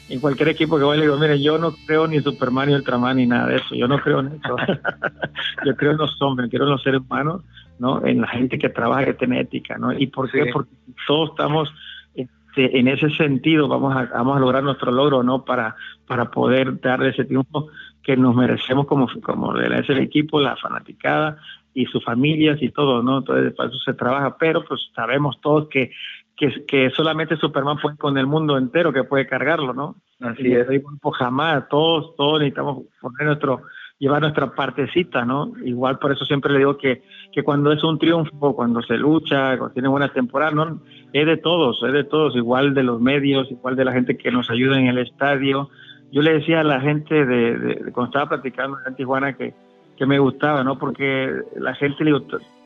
en 0.09 0.19
cualquier 0.19 0.49
equipo 0.49 0.77
que 0.77 0.83
voy 0.83 0.97
le 0.97 1.03
digo, 1.03 1.17
miren, 1.17 1.41
yo 1.41 1.57
no 1.57 1.75
creo 1.85 2.07
ni 2.07 2.19
Superman 2.19 2.69
ni 2.69 2.75
Ultraman 2.75 3.17
ni 3.17 3.27
nada 3.27 3.47
de 3.47 3.57
eso, 3.57 3.75
yo 3.75 3.87
no 3.87 3.99
creo 3.99 4.21
en 4.21 4.27
eso. 4.27 4.55
yo 5.65 5.75
creo 5.75 5.91
en 5.91 5.97
los 5.97 6.19
hombres, 6.21 6.49
creo 6.49 6.63
en 6.63 6.71
los 6.71 6.81
seres 6.81 7.01
humanos, 7.01 7.43
¿no? 7.77 8.03
En 8.03 8.21
la 8.21 8.27
gente 8.27 8.57
que 8.57 8.69
trabaja, 8.69 9.05
que 9.05 9.13
tiene 9.13 9.39
ética, 9.39 9.77
¿no? 9.77 9.93
¿Y 9.93 10.07
por 10.07 10.29
qué? 10.31 10.45
Sí. 10.45 10.49
Porque 10.51 10.71
todos 11.07 11.29
estamos 11.29 11.69
este, 12.15 12.79
en 12.79 12.87
ese 12.87 13.09
sentido, 13.11 13.67
vamos 13.67 13.95
a, 13.95 14.05
vamos 14.05 14.37
a 14.37 14.39
lograr 14.39 14.63
nuestro 14.63 14.91
logro, 14.91 15.21
¿no? 15.21 15.45
Para, 15.45 15.75
para 16.07 16.31
poder 16.31 16.79
dar 16.81 17.03
ese 17.03 17.25
tiempo 17.25 17.69
que 18.09 18.17
nos 18.17 18.35
merecemos 18.35 18.87
como, 18.87 19.07
como 19.21 19.55
es 19.55 19.87
el 19.87 19.99
equipo, 19.99 20.41
la 20.41 20.55
fanaticada, 20.55 21.37
y 21.75 21.85
sus 21.85 22.03
familias 22.03 22.57
y 22.59 22.69
todo, 22.69 23.03
¿no? 23.03 23.19
Entonces, 23.19 23.53
para 23.53 23.69
eso 23.69 23.77
se 23.85 23.93
trabaja, 23.93 24.35
pero 24.39 24.65
pues 24.65 24.89
sabemos 24.95 25.39
todos 25.41 25.69
que, 25.69 25.91
que, 26.35 26.65
que 26.65 26.89
solamente 26.89 27.37
Superman 27.37 27.77
puede 27.77 27.97
con 27.97 28.17
el 28.17 28.25
mundo 28.25 28.57
entero, 28.57 28.91
que 28.91 29.03
puede 29.03 29.27
cargarlo, 29.27 29.75
¿no? 29.75 29.95
Así 30.21 30.51
es. 30.51 30.65
Pues 30.99 31.17
jamás, 31.17 31.69
todos, 31.69 32.15
todos 32.15 32.39
necesitamos 32.39 32.85
poner 32.99 33.27
nuestro, 33.27 33.61
llevar 33.99 34.21
nuestra 34.21 34.55
partecita, 34.55 35.23
¿no? 35.23 35.53
Igual 35.63 35.99
por 35.99 36.11
eso 36.11 36.25
siempre 36.25 36.51
le 36.51 36.57
digo 36.57 36.79
que, 36.79 37.03
que 37.31 37.43
cuando 37.43 37.71
es 37.71 37.83
un 37.83 37.99
triunfo, 37.99 38.55
cuando 38.55 38.81
se 38.81 38.97
lucha, 38.97 39.55
cuando 39.55 39.73
tiene 39.75 39.87
buenas 39.87 40.13
temporadas, 40.13 40.55
¿no? 40.55 40.81
Es 41.13 41.27
de 41.27 41.37
todos, 41.37 41.83
es 41.83 41.93
de 41.93 42.05
todos, 42.05 42.35
igual 42.35 42.73
de 42.73 42.81
los 42.81 42.99
medios, 42.99 43.51
igual 43.51 43.75
de 43.75 43.85
la 43.85 43.91
gente 43.91 44.17
que 44.17 44.31
nos 44.31 44.49
ayuda 44.49 44.79
en 44.79 44.87
el 44.87 44.97
estadio. 44.97 45.69
Yo 46.11 46.21
le 46.21 46.33
decía 46.33 46.61
a 46.61 46.63
la 46.63 46.81
gente 46.81 47.25
de, 47.25 47.57
de, 47.57 47.91
cuando 47.91 48.09
estaba 48.09 48.29
platicando 48.29 48.77
en 48.85 48.95
Tijuana 48.95 49.33
que, 49.33 49.53
que 49.97 50.05
me 50.05 50.17
gustaba, 50.17 50.63
¿no? 50.63 50.79
Porque 50.79 51.31
la 51.57 51.75
gente, 51.75 52.03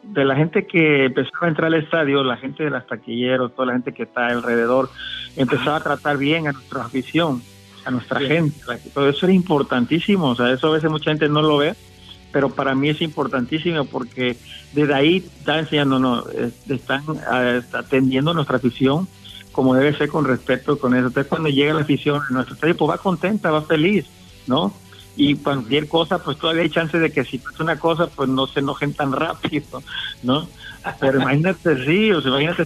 de 0.03 0.25
la 0.25 0.35
gente 0.35 0.65
que 0.67 1.05
empezaba 1.05 1.47
a 1.47 1.49
entrar 1.49 1.67
al 1.67 1.83
estadio, 1.83 2.23
la 2.23 2.37
gente 2.37 2.63
de 2.63 2.69
las 2.69 2.85
taquilleros, 2.85 3.55
toda 3.55 3.67
la 3.67 3.73
gente 3.73 3.91
que 3.91 4.03
está 4.03 4.27
alrededor, 4.27 4.89
empezaba 5.35 5.77
a 5.77 5.83
tratar 5.83 6.17
bien 6.17 6.47
a 6.47 6.51
nuestra 6.51 6.85
afición, 6.85 7.41
a 7.85 7.91
nuestra 7.91 8.19
gente. 8.19 8.55
Todo 8.93 9.09
eso 9.09 9.25
era 9.25 9.33
importantísimo, 9.33 10.27
o 10.27 10.35
sea, 10.35 10.51
eso 10.51 10.67
a 10.67 10.73
veces 10.75 10.91
mucha 10.91 11.11
gente 11.11 11.27
no 11.27 11.41
lo 11.41 11.57
ve, 11.57 11.73
pero 12.31 12.49
para 12.49 12.75
mí 12.75 12.89
es 12.89 13.01
importantísimo 13.01 13.85
porque 13.85 14.37
desde 14.73 14.93
ahí 14.93 15.17
está 15.17 15.59
enseñando, 15.59 16.25
están 16.69 17.03
atendiendo 17.73 18.31
a 18.31 18.33
nuestra 18.35 18.57
afición 18.57 19.07
como 19.53 19.73
debe 19.73 19.97
ser 19.97 20.09
con 20.09 20.25
respeto 20.25 20.77
con 20.77 20.93
eso. 20.93 21.07
Entonces 21.07 21.29
cuando 21.29 21.47
llega 21.47 21.73
la 21.73 21.81
afición 21.81 22.21
a 22.21 22.33
nuestro 22.33 22.55
estadio, 22.55 22.75
pues 22.75 22.91
va 22.91 22.97
contenta, 22.97 23.51
va 23.51 23.61
feliz, 23.61 24.05
¿no? 24.47 24.73
y 25.15 25.35
cualquier 25.35 25.87
cosa, 25.87 26.19
pues 26.19 26.37
todavía 26.37 26.63
hay 26.63 26.69
chance 26.69 26.97
de 26.97 27.11
que 27.11 27.23
si 27.23 27.37
pasa 27.37 27.63
una 27.63 27.77
cosa, 27.77 28.07
pues 28.07 28.29
no 28.29 28.47
se 28.47 28.59
enojen 28.59 28.93
tan 28.93 29.11
rápido, 29.11 29.83
¿no? 30.23 30.47
Pero 30.99 31.21
imagínate, 31.21 31.85
sí, 31.85 32.11
o 32.11 32.21
sea, 32.21 32.31
imagínate, 32.31 32.65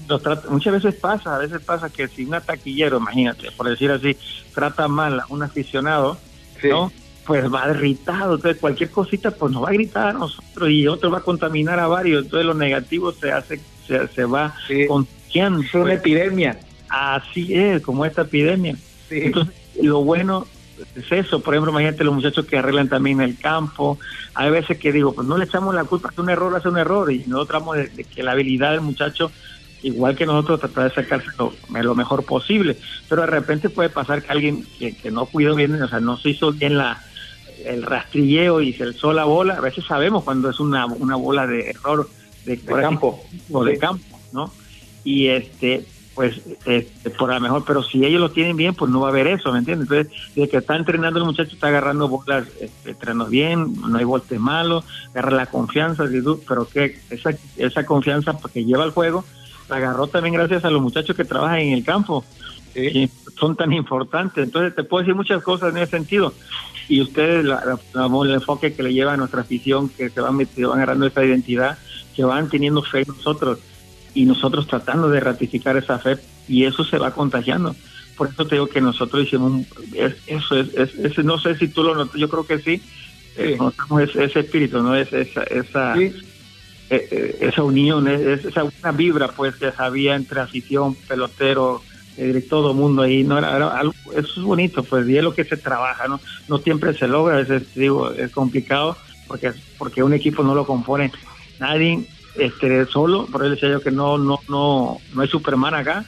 muchas 0.50 0.74
veces 0.74 0.96
pasa, 0.96 1.36
a 1.36 1.40
veces 1.40 1.62
pasa 1.62 1.90
que 1.90 2.08
si 2.08 2.26
un 2.26 2.40
taquillero, 2.42 2.98
imagínate, 2.98 3.52
por 3.52 3.70
decir 3.70 3.92
así, 3.92 4.18
trata 4.56 4.88
mal 4.88 5.20
a 5.20 5.26
un 5.30 5.44
aficionado, 5.44 6.18
¿no? 6.64 6.92
Pues 7.26 7.54
va 7.54 7.70
irritado, 7.70 8.36
entonces 8.36 8.60
cualquier 8.60 8.90
cosita, 8.90 9.32
pues 9.32 9.52
nos 9.52 9.64
va 9.64 9.70
a 9.70 9.74
gritar 9.74 10.08
a 10.08 10.14
nosotros 10.14 10.70
y 10.70 10.88
otro 10.88 11.12
va 11.12 11.20
a 11.20 11.22
contaminar 11.22 11.80
a 11.80 11.88
varios, 11.88 12.24
entonces 12.24 12.46
lo 12.46 12.54
negativo 12.54 13.12
se 13.12 13.32
hace, 13.32 13.60
se, 13.86 14.08
se 14.08 14.24
va 14.24 14.56
contagiando. 14.88 15.62
Es 15.62 15.74
una 15.76 15.94
epidemia. 15.94 16.58
Así 16.98 17.54
es, 17.54 17.82
como 17.82 18.06
esta 18.06 18.24
epidemia. 18.24 18.76
Entonces, 19.10 19.54
lo 19.82 20.04
bueno 20.04 20.48
es 20.96 21.12
eso. 21.12 21.42
Por 21.42 21.54
ejemplo, 21.54 21.72
imagínate 21.72 22.04
los 22.04 22.16
muchachos 22.16 22.46
que 22.46 22.58
arreglan 22.58 22.90
también 22.90 23.22
el 23.22 23.38
campo. 23.38 24.00
Hay 24.34 24.50
veces 24.50 24.78
que 24.78 24.92
digo, 24.92 25.14
pues 25.14 25.28
no 25.28 25.38
le 25.38 25.46
echamos 25.46 25.74
la 25.76 25.84
culpa, 25.84 26.10
que 26.10 26.22
un 26.22 26.30
error 26.30 26.56
hace 26.56 26.70
un 26.70 26.78
error 26.78 27.12
y 27.12 27.20
nosotros 27.28 27.48
tratamos 27.48 27.78
de, 27.78 28.04
que 28.04 28.24
la 28.24 28.32
habilidad 28.32 28.72
del 28.72 28.82
muchacho, 28.82 29.32
igual 29.84 30.16
que 30.16 30.26
nosotros, 30.26 30.60
tratar 30.60 30.90
de 30.90 30.96
sacarse 30.96 31.28
lo, 31.38 31.96
mejor 31.96 32.26
posible. 32.26 32.78
Pero 33.08 33.22
de 33.22 33.28
repente 33.28 33.70
puede 33.70 33.90
pasar 33.90 34.24
que 34.24 34.32
alguien 34.32 34.66
que, 34.80 35.12
no 35.12 35.26
cuidó 35.26 35.56
bien, 35.56 35.82
o 35.82 35.88
sea, 35.88 36.00
no 36.00 36.18
se 36.18 36.30
hizo 36.30 36.52
bien 36.52 36.78
la 36.78 37.04
el 37.66 37.84
rastrilleo 37.84 38.62
y 38.62 38.72
se 38.74 38.84
alzó 38.84 39.14
la 39.14 39.26
bola. 39.26 39.56
A 39.56 39.62
veces 39.62 39.84
sabemos 39.86 40.24
cuando 40.24 40.50
es 40.50 40.60
una, 40.60 40.86
una 40.86 41.16
bola 41.16 41.48
de 41.48 41.72
error 41.72 42.08
de, 42.46 42.60
campo 42.60 43.26
o 43.52 43.64
de 43.66 43.78
campo, 43.78 44.20
¿no? 44.32 44.54
Y 45.04 45.28
este, 45.28 45.86
pues 46.18 46.42
eh, 46.66 46.92
por 47.16 47.32
lo 47.32 47.40
mejor, 47.40 47.64
pero 47.64 47.84
si 47.84 48.04
ellos 48.04 48.20
lo 48.20 48.32
tienen 48.32 48.58
bien, 48.58 48.74
pues 48.74 48.90
no 48.90 49.02
va 49.02 49.10
a 49.10 49.12
haber 49.12 49.28
eso, 49.28 49.52
¿me 49.54 49.60
entiendes? 49.60 49.88
Entonces, 49.88 50.32
desde 50.34 50.50
que 50.50 50.58
está 50.58 50.76
entrenando 50.76 51.20
el 51.20 51.26
muchacho, 51.26 51.54
está 51.54 51.68
agarrando 51.68 52.08
bolas, 52.08 52.48
este, 52.60 52.90
entrenando 52.90 53.28
bien, 53.28 53.76
no 53.88 53.96
hay 54.00 54.04
volte 54.04 54.40
malo, 54.40 54.84
agarra 55.12 55.30
la 55.30 55.46
confianza, 55.46 56.06
pero 56.48 56.68
que 56.68 57.00
esa, 57.12 57.36
esa 57.58 57.86
confianza 57.86 58.36
que 58.52 58.66
lleva 58.66 58.84
al 58.84 58.94
juego, 58.94 59.26
la 59.70 59.76
agarró 59.76 60.08
también 60.08 60.34
gracias 60.34 60.66
a 60.66 60.72
los 60.72 60.82
muchachos 60.82 61.16
que 61.16 61.24
trabajan 61.24 61.60
en 61.60 61.74
el 61.74 61.86
campo, 61.86 62.26
que 62.74 63.12
son 63.40 63.56
tan 63.56 63.72
importantes. 63.72 64.44
Entonces, 64.44 64.74
te 64.74 64.84
puedo 64.84 65.04
decir 65.04 65.14
muchas 65.14 65.44
cosas 65.44 65.70
en 65.70 65.84
ese 65.84 65.92
sentido. 65.92 66.34
Y 66.90 67.00
ustedes, 67.00 67.46
la, 67.46 67.78
el 67.94 68.32
enfoque 68.32 68.74
que 68.74 68.82
le 68.82 68.92
lleva 68.92 69.14
a 69.14 69.18
nuestra 69.18 69.42
afición, 69.42 69.88
que 69.90 70.10
se 70.10 70.20
van, 70.20 70.44
se 70.48 70.66
van 70.66 70.78
agarrando 70.80 71.06
esa 71.06 71.24
identidad, 71.24 71.78
que 72.16 72.24
van 72.24 72.50
teniendo 72.50 72.82
fe 72.82 73.02
en 73.02 73.10
nosotros 73.10 73.60
y 74.18 74.26
nosotros 74.26 74.66
tratando 74.66 75.10
de 75.10 75.20
ratificar 75.20 75.78
esa 75.78 76.00
fe 76.00 76.18
y 76.48 76.66
eso 76.66 76.84
se 76.84 76.98
va 76.98 77.12
contagiando. 77.12 77.76
Por 78.18 78.30
eso 78.30 78.48
te 78.48 78.56
digo 78.56 78.66
que 78.66 78.82
nosotros 78.82 79.24
hicimos 79.24 79.68
eso, 80.26 80.58
es, 80.58 81.24
no 81.24 81.38
sé 81.38 81.56
si 81.56 81.68
tú 81.68 81.84
lo 81.84 81.94
notas, 81.94 82.20
yo 82.20 82.28
creo 82.28 82.48
que 82.48 82.58
sí, 82.58 82.82
eh, 83.38 83.56
notamos 83.60 84.10
ese, 84.16 84.40
espíritu, 84.40 84.82
¿no? 84.82 84.96
Es, 84.96 85.14
esa, 85.14 85.44
esa, 85.44 85.96
eh, 85.96 86.12
eh, 86.90 87.38
esa 87.42 87.62
unión, 87.62 88.08
es, 88.08 88.44
esa 88.44 88.64
una 88.64 88.92
vibra 88.92 89.28
pues 89.28 89.56
que 89.56 89.72
había 89.78 90.16
entre 90.16 90.42
afición, 90.42 90.96
pelotero, 91.08 91.84
eh, 92.18 92.44
todo 92.50 92.74
mundo 92.74 93.04
ahí, 93.04 93.24
no 93.24 93.38
era, 93.38 93.56
algo, 93.78 93.94
eso 94.16 94.34
es 94.36 94.42
bonito, 94.42 94.82
pues 94.82 95.08
y 95.08 95.16
es 95.16 95.24
lo 95.24 95.36
que 95.36 95.46
se 95.46 95.58
trabaja, 95.58 96.08
¿no? 96.08 96.20
No 96.48 96.58
siempre 96.58 96.98
se 96.98 97.08
logra, 97.08 97.36
a 97.36 97.44
veces 97.44 97.72
digo, 97.76 98.12
es 98.14 98.32
complicado 98.32 98.98
porque, 99.28 99.54
porque 99.78 100.02
un 100.02 100.14
equipo 100.16 100.42
no 100.42 100.56
lo 100.56 100.66
compone 100.66 101.12
nadie 101.60 102.08
este, 102.40 102.86
solo, 102.86 103.26
por 103.28 103.42
eso 103.42 103.52
decía 103.52 103.70
yo 103.70 103.82
que 103.82 103.92
no, 103.92 104.18
no, 104.18 104.40
no, 104.48 105.00
no 105.14 105.22
hay 105.22 105.28
Superman 105.28 105.74
acá, 105.74 106.06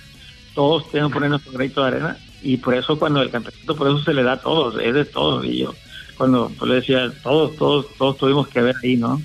todos 0.53 0.89
tienen 0.91 1.09
que 1.09 1.13
poner 1.13 1.29
nuestro 1.29 1.51
grito 1.53 1.81
de 1.81 1.87
arena 1.87 2.17
y 2.41 2.57
por 2.57 2.75
eso 2.75 2.97
cuando 2.97 3.21
el 3.21 3.29
campeonato, 3.29 3.75
por 3.75 3.87
eso 3.87 4.03
se 4.03 4.13
le 4.13 4.23
da 4.23 4.33
a 4.33 4.41
todos, 4.41 4.81
es 4.81 4.93
de 4.93 5.05
todos 5.05 5.45
y 5.45 5.59
yo 5.59 5.73
cuando 6.19 6.51
pues, 6.59 6.69
le 6.69 6.75
decía, 6.75 7.09
todos, 7.23 7.55
todos, 7.55 7.87
todos 7.97 8.17
tuvimos 8.17 8.49
que 8.49 8.59
ver 8.59 8.75
ahí, 8.83 8.97
¿no? 8.97 9.21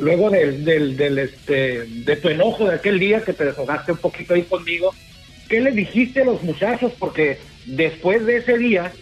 Luego 0.00 0.28
del, 0.28 0.64
del, 0.64 0.96
del, 0.96 1.18
este, 1.18 1.84
de 1.84 2.16
tu 2.16 2.28
enojo 2.28 2.64
de 2.64 2.74
aquel 2.74 2.98
día 2.98 3.24
que 3.24 3.32
te 3.32 3.44
deshogaste 3.44 3.92
un 3.92 3.98
poquito 3.98 4.34
ahí 4.34 4.42
conmigo, 4.42 4.92
¿qué 5.48 5.60
le 5.60 5.70
dijiste 5.70 6.22
a 6.22 6.24
los 6.24 6.42
muchachos? 6.42 6.92
Porque 6.98 7.38
después 7.64 8.26
de 8.26 8.38
ese 8.38 8.58
día, 8.58 8.92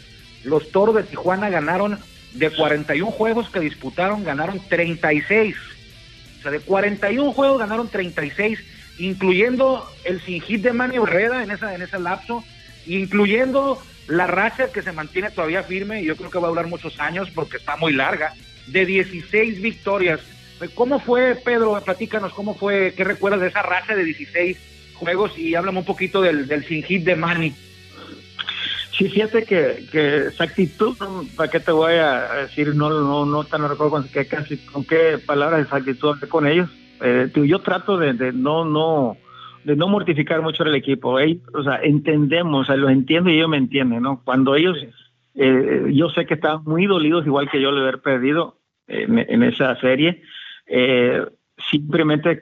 los 0.45 0.71
toros 0.71 0.97
de 0.97 1.03
Tijuana 1.05 1.49
ganaron 1.49 1.99
de 2.35 2.51
41 2.51 3.11
juegos 3.11 3.49
que 3.49 3.61
disputaron, 3.61 4.23
ganaron 4.23 4.61
36 4.69 5.57
o 6.41 6.43
sea, 6.43 6.51
de 6.51 6.61
41 6.61 7.33
juegos 7.33 7.59
ganaron 7.59 7.89
36, 7.89 8.59
incluyendo 8.99 9.87
el 10.05 10.21
sin 10.23 10.41
hit 10.41 10.63
de 10.63 10.73
Manny 10.73 10.97
Herrera 10.97 11.43
en, 11.43 11.51
esa, 11.51 11.75
en 11.75 11.83
ese 11.83 11.99
lapso, 11.99 12.43
incluyendo 12.87 13.81
la 14.09 14.27
racha 14.27 14.73
que 14.73 14.81
se 14.81 14.93
mantiene 14.93 15.31
todavía 15.31 15.63
firme, 15.63 16.01
y 16.01 16.07
yo 16.07 16.17
creo 16.17 16.31
que 16.31 16.39
va 16.39 16.47
a 16.47 16.51
durar 16.51 16.67
muchos 16.67 16.99
años 16.99 17.29
porque 17.35 17.59
está 17.59 17.77
muy 17.77 17.93
larga, 17.93 18.35
de 18.67 18.87
16 18.87 19.61
victorias. 19.61 20.21
¿Cómo 20.75 20.99
fue, 20.99 21.35
Pedro? 21.37 21.79
Platícanos, 21.85 22.33
¿cómo 22.33 22.55
fue? 22.55 22.95
¿Qué 22.97 23.05
recuerdas 23.05 23.41
de 23.41 23.49
esa 23.49 23.63
racha 23.63 23.95
de 23.95 24.05
16 24.05 24.57
juegos? 24.95 25.39
Y 25.39 25.55
háblame 25.55 25.79
un 25.79 25.85
poquito 25.85 26.23
del, 26.23 26.47
del 26.47 26.67
sin 26.67 26.83
hit 26.83 27.05
de 27.05 27.17
Manny. 27.17 27.55
Sí, 28.93 29.09
fíjate 29.09 29.45
que, 29.45 29.87
que 29.91 30.27
esa 30.27 30.45
actitud, 30.45 30.97
¿para 31.37 31.51
qué 31.51 31.61
te 31.61 31.73
voy 31.73 31.95
a 31.95 32.35
decir? 32.43 32.75
No, 32.75 32.91
no, 32.91 33.25
no, 33.25 33.43
no 33.45 33.69
recuerdo 33.69 33.91
con 33.91 34.09
qué, 34.09 34.27
casi, 34.27 34.59
con 34.59 34.85
qué 34.85 35.19
palabras 35.25 35.67
esa 35.67 35.77
actitud 35.77 36.11
hablé 36.11 36.29
con 36.29 36.47
ellos. 36.47 36.69
Eh, 37.01 37.31
yo 37.35 37.61
trato 37.61 37.97
de, 37.97 38.13
de, 38.13 38.33
no, 38.33 38.65
no, 38.65 39.17
de 39.65 39.77
no 39.77 39.89
mortificar 39.89 40.43
mucho 40.43 40.65
al 40.65 40.75
equipo. 40.75 41.19
o 41.53 41.63
sea, 41.63 41.81
entendemos, 41.83 42.63
o 42.63 42.65
sea, 42.65 42.77
los 42.77 42.91
entiendo 42.91 43.31
y 43.31 43.37
ellos 43.37 43.49
me 43.49 43.57
entienden, 43.59 44.03
¿no? 44.03 44.23
Cuando 44.25 44.55
ellos, 44.55 44.77
eh, 45.35 45.85
yo 45.93 46.11
sé 46.11 46.27
que 46.27 46.35
estaban 46.35 46.65
muy 46.65 46.87
dolidos, 46.87 47.25
igual 47.27 47.49
que 47.51 47.61
yo, 47.61 47.73
de 47.75 47.81
haber 47.81 48.01
perdido 48.01 48.59
en, 48.89 49.19
en 49.19 49.43
esa 49.45 49.77
serie. 49.81 50.23
Eh, 50.67 51.25
simplemente 51.71 52.41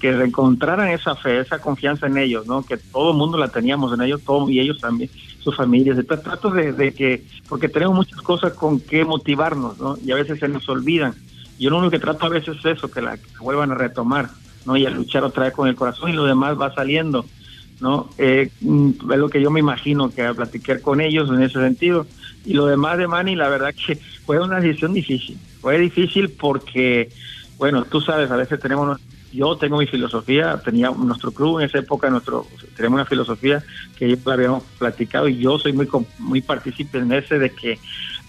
que 0.00 0.12
reencontraran 0.12 0.88
esa 0.88 1.14
fe, 1.14 1.38
esa 1.38 1.60
confianza 1.60 2.06
en 2.06 2.18
ellos, 2.18 2.46
¿no? 2.46 2.62
Que 2.62 2.76
todo 2.76 3.12
el 3.12 3.16
mundo 3.16 3.38
la 3.38 3.48
teníamos 3.48 3.92
en 3.92 4.02
ellos, 4.02 4.22
todo, 4.22 4.50
y 4.50 4.58
ellos 4.58 4.80
también, 4.80 5.08
sus 5.38 5.56
familias. 5.56 6.04
trato 6.06 6.50
de, 6.50 6.92
que, 6.92 7.24
porque 7.48 7.68
tenemos 7.68 7.94
muchas 7.94 8.20
cosas 8.22 8.54
con 8.54 8.80
que 8.80 9.04
motivarnos, 9.04 9.78
¿no? 9.78 9.96
Y 10.04 10.10
a 10.10 10.16
veces 10.16 10.40
se 10.40 10.48
nos 10.48 10.68
olvidan. 10.68 11.14
Yo 11.58 11.70
lo 11.70 11.78
único 11.78 11.92
que 11.92 12.00
trato 12.00 12.26
a 12.26 12.30
veces 12.30 12.56
es 12.58 12.64
eso, 12.76 12.90
que 12.90 13.00
la 13.00 13.18
vuelvan 13.40 13.70
a 13.70 13.76
retomar, 13.76 14.30
¿no? 14.66 14.76
Y 14.76 14.86
a 14.86 14.90
luchar 14.90 15.22
otra 15.22 15.44
vez 15.44 15.52
con 15.52 15.68
el 15.68 15.76
corazón 15.76 16.10
y 16.10 16.14
lo 16.14 16.24
demás 16.24 16.60
va 16.60 16.74
saliendo, 16.74 17.24
¿no? 17.80 18.10
Eh, 18.18 18.50
mm, 18.62 19.12
es 19.12 19.18
lo 19.18 19.28
que 19.28 19.40
yo 19.40 19.50
me 19.52 19.60
imagino 19.60 20.10
que 20.10 20.24
platicar 20.34 20.80
con 20.80 21.00
ellos 21.00 21.28
en 21.28 21.40
ese 21.42 21.60
sentido. 21.60 22.06
Y 22.44 22.54
lo 22.54 22.66
demás 22.66 22.98
de 22.98 23.06
Manny, 23.06 23.36
la 23.36 23.48
verdad 23.48 23.74
que 23.74 23.96
fue 24.26 24.40
una 24.40 24.58
decisión 24.58 24.92
difícil. 24.92 25.38
Fue 25.60 25.78
difícil 25.78 26.30
porque 26.30 27.10
bueno, 27.58 27.84
tú 27.84 28.00
sabes, 28.00 28.30
a 28.30 28.36
veces 28.36 28.60
tenemos, 28.60 28.98
yo 29.32 29.56
tengo 29.56 29.78
mi 29.78 29.86
filosofía, 29.86 30.60
tenía 30.64 30.90
nuestro 30.90 31.32
club 31.32 31.60
en 31.60 31.66
esa 31.66 31.78
época, 31.78 32.10
nuestro 32.10 32.46
tenemos 32.76 32.96
una 32.96 33.06
filosofía 33.06 33.62
que 33.96 34.16
ya 34.16 34.32
habíamos 34.32 34.64
platicado 34.78 35.28
y 35.28 35.38
yo 35.38 35.58
soy 35.58 35.72
muy 35.72 35.88
muy 36.18 36.40
partícipe 36.40 36.98
en 36.98 37.12
ese 37.12 37.38
de 37.38 37.50
que 37.50 37.78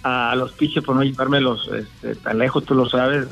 a 0.03 0.35
los 0.35 0.51
piches 0.53 0.83
por 0.83 0.95
no 0.95 1.03
llevármelos 1.03 1.69
este, 1.73 2.15
tan 2.15 2.37
lejos, 2.37 2.63
tú 2.65 2.75
lo 2.75 2.87
sabes, 2.87 3.27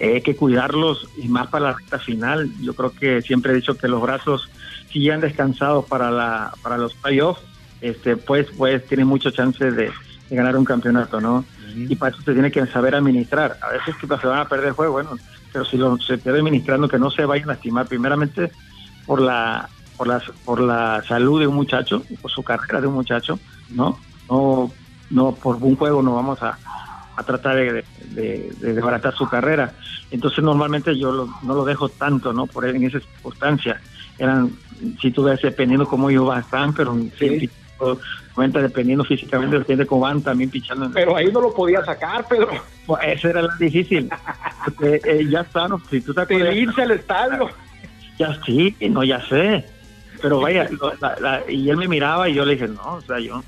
hay 0.00 0.20
que 0.20 0.36
cuidarlos 0.36 1.08
y 1.16 1.28
más 1.28 1.46
para 1.48 1.66
la 1.66 1.72
recta 1.74 1.98
final. 1.98 2.50
Yo 2.60 2.74
creo 2.74 2.90
que 2.90 3.22
siempre 3.22 3.52
he 3.52 3.56
dicho 3.56 3.78
que 3.78 3.88
los 3.88 4.02
brazos 4.02 4.50
si 4.90 5.02
ya 5.02 5.14
han 5.14 5.20
descansado 5.20 5.82
para 5.82 6.10
la 6.10 6.52
para 6.62 6.78
los 6.78 6.94
playoffs, 6.94 7.42
este 7.80 8.16
pues 8.16 8.46
pues 8.56 8.84
tienen 8.86 9.06
mucho 9.06 9.30
chance 9.30 9.70
de, 9.70 9.90
ganar 10.30 10.56
un 10.56 10.64
campeonato, 10.64 11.20
¿no? 11.20 11.44
Y 11.76 11.94
para 11.96 12.14
eso 12.14 12.22
se 12.22 12.32
tiene 12.32 12.50
que 12.50 12.66
saber 12.66 12.94
administrar. 12.94 13.58
A 13.60 13.68
veces 13.72 13.94
que 13.96 14.06
se 14.06 14.26
van 14.26 14.40
a 14.40 14.48
perder 14.48 14.68
el 14.68 14.72
juego, 14.72 14.94
bueno, 14.94 15.10
pero 15.52 15.64
si 15.64 15.76
lo, 15.76 15.98
se 15.98 16.18
pierde 16.18 16.38
administrando, 16.38 16.88
que 16.88 16.98
no 16.98 17.10
se 17.10 17.24
vayan 17.24 17.50
a 17.50 17.52
lastimar, 17.52 17.86
primeramente 17.86 18.50
por 19.04 19.20
la, 19.20 19.68
por 19.96 20.06
la, 20.06 20.22
por 20.44 20.60
la 20.60 21.02
salud 21.06 21.40
de 21.40 21.46
un 21.46 21.54
muchacho, 21.54 22.02
por 22.22 22.30
su 22.30 22.42
carrera 22.42 22.80
de 22.80 22.86
un 22.86 22.94
muchacho, 22.94 23.38
¿no? 23.70 23.98
No, 24.28 24.72
no 25.10 25.32
por 25.32 25.56
un 25.56 25.76
juego 25.76 26.02
no 26.02 26.14
vamos 26.14 26.42
a, 26.42 26.58
a 27.16 27.22
tratar 27.22 27.56
de, 27.56 27.84
de, 28.10 28.52
de, 28.60 28.72
desbaratar 28.72 29.14
su 29.14 29.28
carrera. 29.28 29.74
Entonces 30.10 30.42
normalmente 30.42 30.98
yo 30.98 31.12
lo, 31.12 31.28
no 31.42 31.54
lo 31.54 31.64
dejo 31.64 31.88
tanto, 31.88 32.32
¿no? 32.32 32.46
Por 32.46 32.66
en 32.66 32.82
esa 32.84 33.00
circunstancia. 33.00 33.80
Eran, 34.18 34.50
si 35.00 35.10
tú 35.10 35.24
ves, 35.24 35.40
dependiendo 35.42 35.86
cómo 35.86 36.10
ellos 36.10 36.36
están, 36.38 36.72
pero 36.72 36.96
sí. 37.18 37.50
Cuenta 38.34 38.60
dependiendo 38.60 39.04
físicamente, 39.04 39.58
depende 39.58 39.86
cómo 39.86 40.02
van 40.02 40.22
también 40.22 40.50
pichando. 40.50 40.90
Pero 40.92 41.16
ahí 41.16 41.30
no 41.32 41.40
lo 41.40 41.54
podía 41.54 41.84
sacar, 41.84 42.26
Pedro. 42.28 42.50
Pues 42.86 43.00
eso 43.04 43.28
era 43.28 43.46
difícil. 43.58 44.08
Porque, 44.64 45.00
eh, 45.04 45.26
ya 45.28 45.40
está, 45.40 45.68
¿no? 45.68 45.80
Si 45.90 46.00
tú 46.00 46.14
te 46.14 46.22
acuerdas, 46.22 46.54
irse 46.54 46.82
al 46.82 46.90
estadio. 46.92 47.48
Ya 48.18 48.38
sí, 48.44 48.74
no, 48.80 49.04
ya 49.04 49.20
sé. 49.28 49.64
Pero 50.22 50.40
vaya, 50.40 50.68
la, 51.00 51.16
la, 51.20 51.50
y 51.50 51.68
él 51.68 51.76
me 51.76 51.88
miraba 51.88 52.28
y 52.28 52.34
yo 52.34 52.44
le 52.44 52.54
dije, 52.54 52.68
no, 52.68 52.94
o 52.94 53.00
sea, 53.02 53.18
yo... 53.18 53.42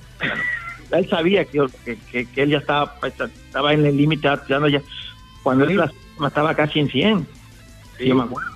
él 0.90 1.08
sabía 1.08 1.44
que, 1.44 1.66
que, 1.84 2.26
que, 2.26 2.42
él 2.42 2.50
ya 2.50 2.58
estaba 2.58 2.94
estaba 3.02 3.72
en 3.72 3.84
el 3.84 3.96
límite 3.96 4.28
ya 4.48 4.82
cuando 5.42 5.64
él 5.64 5.80
estaba 6.24 6.54
casi 6.54 6.80
en 6.80 6.88
100 6.88 7.26
sí. 7.98 8.06
yo 8.06 8.14
me 8.14 8.22
acuerdo 8.22 8.50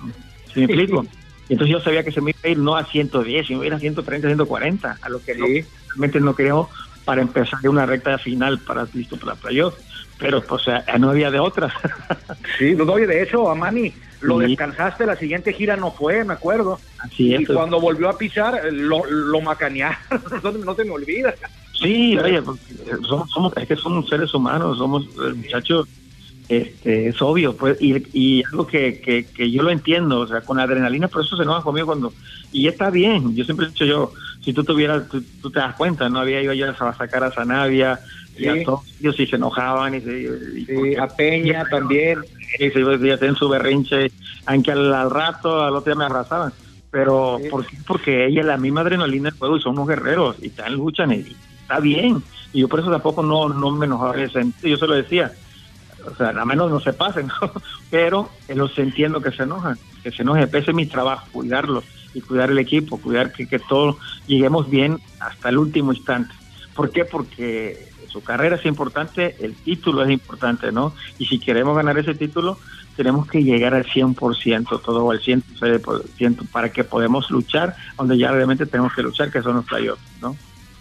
¿sí 0.53 0.59
me 0.59 0.65
explico? 0.65 1.05
Y 1.47 1.53
entonces 1.53 1.75
yo 1.75 1.83
sabía 1.83 2.03
que 2.03 2.11
se 2.11 2.21
me 2.21 2.31
iba 2.31 2.39
a 2.43 2.49
ir 2.49 2.57
no 2.57 2.75
a 2.75 2.85
110 2.85 3.47
sino 3.47 3.61
a 3.61 3.79
130 3.79 4.27
140 4.27 4.97
a 5.01 5.09
lo 5.09 5.21
que 5.23 5.33
sí. 5.33 5.65
realmente 5.89 6.19
no 6.19 6.35
queríamos 6.35 6.69
para 7.05 7.21
empezar 7.21 7.59
de 7.61 7.69
una 7.69 7.85
recta 7.85 8.17
final 8.17 8.61
para 8.65 8.87
listo 8.93 9.17
para 9.19 9.35
playoff 9.35 9.73
pero 10.17 10.45
pues 10.47 10.63
no 10.99 11.09
había 11.09 11.29
de 11.31 11.39
otra 11.39 11.73
sí 12.57 12.73
no 12.75 12.91
había 12.93 13.07
de 13.07 13.23
hecho 13.23 13.49
Amani 13.49 13.93
lo 14.23 14.39
sí. 14.39 14.47
descansaste, 14.47 15.05
la 15.05 15.17
siguiente 15.17 15.53
gira 15.53 15.75
no 15.75 15.91
fue, 15.91 16.23
me 16.23 16.33
acuerdo. 16.33 16.79
Así 16.99 17.33
es. 17.33 17.41
Y 17.41 17.45
cuando 17.45 17.79
volvió 17.79 18.09
a 18.09 18.17
pisar, 18.17 18.61
lo, 18.71 19.05
lo 19.05 19.41
macanearon, 19.41 19.97
no, 20.43 20.51
no 20.51 20.75
se 20.75 20.85
me 20.85 20.91
olvida. 20.91 21.35
Sí, 21.73 22.17
oye, 22.17 22.41
somos, 23.07 23.29
somos, 23.31 23.53
es 23.57 23.67
que 23.67 23.75
somos 23.75 24.07
seres 24.07 24.33
humanos, 24.33 24.77
somos 24.77 25.05
muchachos, 25.35 25.87
este, 26.57 27.07
es 27.07 27.21
obvio, 27.21 27.55
pues, 27.55 27.81
y, 27.81 28.03
y 28.13 28.43
algo 28.45 28.67
que, 28.67 29.01
que, 29.01 29.25
que, 29.25 29.51
yo 29.51 29.63
lo 29.63 29.71
entiendo, 29.71 30.21
o 30.21 30.27
sea, 30.27 30.41
con 30.41 30.59
adrenalina, 30.59 31.07
por 31.07 31.23
eso 31.23 31.35
se 31.35 31.43
enoja 31.43 31.61
conmigo 31.61 31.87
cuando, 31.87 32.13
y 32.51 32.67
está 32.67 32.89
bien, 32.89 33.35
yo 33.35 33.43
siempre 33.45 33.65
he 33.65 33.69
dicho 33.69 33.85
yo, 33.85 34.11
si 34.41 34.53
tú 34.53 34.63
tuvieras, 34.63 35.07
tú, 35.09 35.23
tú 35.41 35.49
te 35.49 35.59
das 35.59 35.75
cuenta, 35.75 36.09
no 36.09 36.19
había 36.19 36.41
ido 36.41 36.53
yo 36.53 36.69
a 36.69 36.93
sacar 36.95 37.23
a 37.23 37.31
Sanavia, 37.31 37.99
sí. 38.35 38.43
y 38.43 38.47
a 38.47 38.63
todos 38.63 38.81
ellos 38.99 39.15
sí 39.15 39.25
se 39.25 39.35
enojaban, 39.35 39.95
y, 39.95 40.01
se, 40.01 40.21
y 40.21 40.65
sí, 40.65 40.95
a 40.95 41.07
Peña 41.07 41.65
también, 41.71 42.19
y 42.59 42.69
se 42.69 43.25
en 43.25 43.35
su 43.35 43.49
berrinche, 43.49 44.11
aunque 44.45 44.71
al, 44.71 44.93
al, 44.93 45.09
rato, 45.09 45.63
al 45.63 45.75
otro 45.75 45.93
día 45.93 45.99
me 45.99 46.05
abrazaban, 46.05 46.53
pero 46.91 47.39
Sí. 47.41 47.49
¿por 47.49 47.65
qué? 47.65 47.77
Porque 47.87 48.25
ella 48.27 48.41
es 48.41 48.47
la 48.47 48.57
misma 48.57 48.81
adrenalina 48.81 49.29
del 49.29 49.39
juego 49.39 49.57
y 49.57 49.61
son 49.61 49.73
unos 49.73 49.87
guerreros 49.87 50.35
y 50.41 50.47
están 50.47 50.75
luchan 50.75 51.11
y 51.11 51.35
está 51.61 51.79
bien. 51.79 52.21
Y 52.53 52.59
yo 52.61 52.67
por 52.67 52.81
eso 52.81 52.91
tampoco 52.91 53.23
no, 53.23 53.49
no 53.49 53.71
me 53.71 53.87
enojaba 53.87 54.13
en 54.15 54.21
ese 54.25 54.33
sentido. 54.33 54.69
Yo 54.69 54.77
se 54.77 54.87
lo 54.87 54.93
decía. 54.93 55.33
O 56.05 56.15
sea, 56.15 56.29
a 56.29 56.45
menos 56.45 56.69
no 56.69 56.79
se 56.79 56.93
pasen, 56.93 57.27
¿no? 57.41 57.51
pero 57.89 58.29
los 58.49 58.77
entiendo 58.77 59.21
que 59.21 59.31
se 59.31 59.43
enojan, 59.43 59.77
que 60.03 60.11
se 60.11 60.21
enojen. 60.21 60.49
Ese 60.51 60.71
es 60.71 60.73
mi 60.73 60.85
trabajo, 60.85 61.27
cuidarlos 61.31 61.83
y 62.13 62.21
cuidar 62.21 62.51
el 62.51 62.59
equipo, 62.59 62.99
cuidar 62.99 63.31
que, 63.31 63.47
que 63.47 63.59
todos 63.59 63.97
lleguemos 64.27 64.69
bien 64.69 64.99
hasta 65.19 65.49
el 65.49 65.57
último 65.57 65.93
instante. 65.93 66.33
¿Por 66.75 66.91
qué? 66.91 67.05
Porque 67.05 67.89
su 68.13 68.23
carrera 68.23 68.57
es 68.57 68.65
importante, 68.65 69.35
el 69.39 69.55
título 69.55 70.03
es 70.03 70.11
importante, 70.11 70.71
¿no? 70.71 70.93
Y 71.17 71.25
si 71.25 71.39
queremos 71.39 71.75
ganar 71.75 71.97
ese 71.97 72.13
título, 72.13 72.59
tenemos 72.95 73.27
que 73.27 73.43
llegar 73.43 73.73
al 73.73 73.85
100%, 73.85 74.81
todo 74.81 75.09
al 75.09 75.19
100% 75.19 76.47
para 76.51 76.71
que 76.71 76.83
podamos 76.83 77.31
luchar, 77.31 77.75
donde 77.97 78.17
ya 78.17 78.31
realmente 78.31 78.67
tenemos 78.67 78.93
que 78.93 79.01
luchar, 79.01 79.31
que 79.31 79.41
son 79.41 79.55
los 79.55 79.65
playoffs, 79.65 80.01
¿no? 80.21 80.35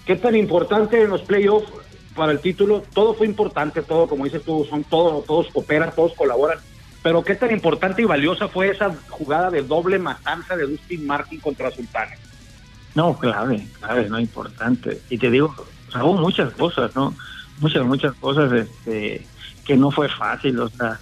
¿Qué 0.04 0.16
tan 0.16 0.36
importante 0.36 1.00
en 1.00 1.10
los 1.10 1.22
playoffs 1.22 1.72
para 2.14 2.32
el 2.32 2.40
título? 2.40 2.82
Todo 2.92 3.14
fue 3.14 3.26
importante, 3.26 3.82
todo, 3.82 4.06
como 4.06 4.24
dices 4.24 4.42
tú, 4.42 4.66
son 4.68 4.84
todos, 4.84 5.24
todos 5.24 5.48
cooperan, 5.52 5.92
todos 5.94 6.12
colaboran. 6.14 6.58
Pero 7.02 7.22
qué 7.24 7.34
tan 7.34 7.50
importante 7.50 8.02
y 8.02 8.04
valiosa 8.04 8.48
fue 8.48 8.70
esa 8.70 8.94
jugada 9.08 9.50
de 9.50 9.62
doble 9.62 9.98
matanza 9.98 10.56
de 10.56 10.66
Dustin 10.66 11.06
Martin 11.06 11.40
contra 11.40 11.70
Sultanes. 11.70 12.18
No, 12.94 13.18
clave, 13.18 13.66
clave, 13.80 14.08
no 14.08 14.20
importante. 14.20 15.00
Y 15.10 15.18
te 15.18 15.30
digo, 15.30 15.54
hubo 15.94 16.14
muchas 16.14 16.52
cosas, 16.52 16.94
¿no? 16.94 17.14
Muchas, 17.60 17.84
muchas 17.84 18.14
cosas 18.14 18.52
este, 18.52 19.26
que 19.64 19.76
no 19.76 19.90
fue 19.90 20.08
fácil, 20.08 20.58
o 20.60 20.68
sea, 20.68 20.98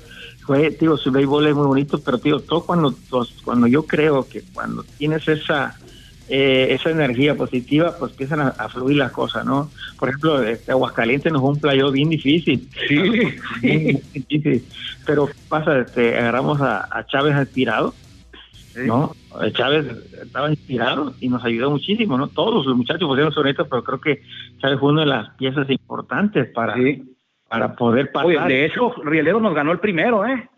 fue, 0.47 0.71
digo, 0.71 0.97
su 0.97 1.11
béisbol 1.11 1.47
es 1.47 1.55
muy 1.55 1.67
bonito, 1.67 2.01
pero 2.01 2.19
digo, 2.19 2.41
todo 2.41 2.65
cuando, 2.65 2.95
cuando 3.45 3.67
yo 3.67 3.87
creo 3.87 4.29
que 4.29 4.43
cuando 4.53 4.83
tienes 4.99 5.27
esa 5.29 5.79
eh, 6.33 6.69
esa 6.75 6.91
energía 6.91 7.35
positiva, 7.35 7.97
pues 7.99 8.13
empiezan 8.13 8.39
a, 8.39 8.49
a, 8.51 8.69
fluir 8.69 8.99
las 8.99 9.11
cosas, 9.11 9.45
¿no? 9.45 9.69
Por 9.99 10.11
ejemplo, 10.11 10.41
este 10.45 10.71
Aguascalientes 10.71 11.33
nos 11.33 11.43
fue 11.43 11.51
un 11.51 11.61
playoff 11.61 11.93
bien 11.93 12.09
difícil. 12.09 12.69
Sí, 12.87 12.97
bien 13.61 14.01
difícil. 14.15 14.65
Pero 15.05 15.27
¿qué 15.27 15.35
pasa? 15.49 15.81
Este, 15.81 16.17
agarramos 16.17 16.61
a, 16.61 16.87
a 16.97 17.05
Chávez 17.05 17.37
inspirado. 17.37 17.95
¿no? 18.87 19.17
Chávez 19.55 19.87
estaba 20.23 20.51
inspirado 20.51 21.13
y 21.19 21.29
nos 21.29 21.45
ayudó 21.45 21.73
muchísimo, 21.73 22.17
¿no? 22.17 22.29
Todos 22.29 22.65
los 22.65 22.77
muchachos 22.77 23.09
pusieron 23.09 23.33
reto, 23.35 23.67
pero 23.69 23.83
creo 23.83 24.01
que 24.01 24.23
Chávez 24.61 24.79
fue 24.79 24.93
una 24.93 25.01
de 25.01 25.09
las 25.09 25.35
piezas 25.35 25.69
importantes 25.69 26.49
para, 26.53 26.77
sí. 26.77 27.03
para 27.49 27.75
poder 27.75 28.13
pasar. 28.13 28.27
Oye, 28.27 28.39
de 28.55 28.67
hecho, 28.67 28.95
Rielero 29.03 29.41
nos 29.41 29.53
ganó 29.53 29.73
el 29.73 29.81
primero, 29.81 30.25
¿eh? 30.25 30.49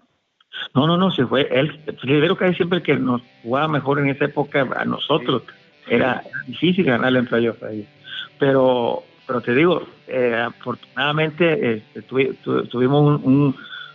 No, 0.75 0.87
no, 0.87 0.99
no, 0.99 1.11
se 1.11 1.25
fue 1.25 1.49
él. 1.51 1.81
Rielero 2.03 2.37
casi 2.37 2.57
siempre 2.57 2.83
que 2.83 2.95
nos 2.95 3.23
jugaba 3.43 3.69
mejor 3.69 4.01
en 4.01 4.11
esa 4.11 4.27
época 4.27 4.69
a 4.77 4.85
nosotros. 4.85 5.45
Sí 5.47 5.62
era, 5.89 6.23
difícil 6.47 6.85
ganarle 6.85 7.21
en 7.21 7.27
playoff 7.27 7.63
a 7.63 7.71
ellos. 7.71 7.87
Pero, 8.39 9.05
pero 9.27 9.41
te 9.41 9.55
digo, 9.55 9.87
eh, 10.09 10.35
afortunadamente 10.35 11.75
este, 11.75 12.03
tuvi, 12.03 12.33
tu, 12.43 12.65
tuvimos 12.67 13.21
un, 13.23 13.55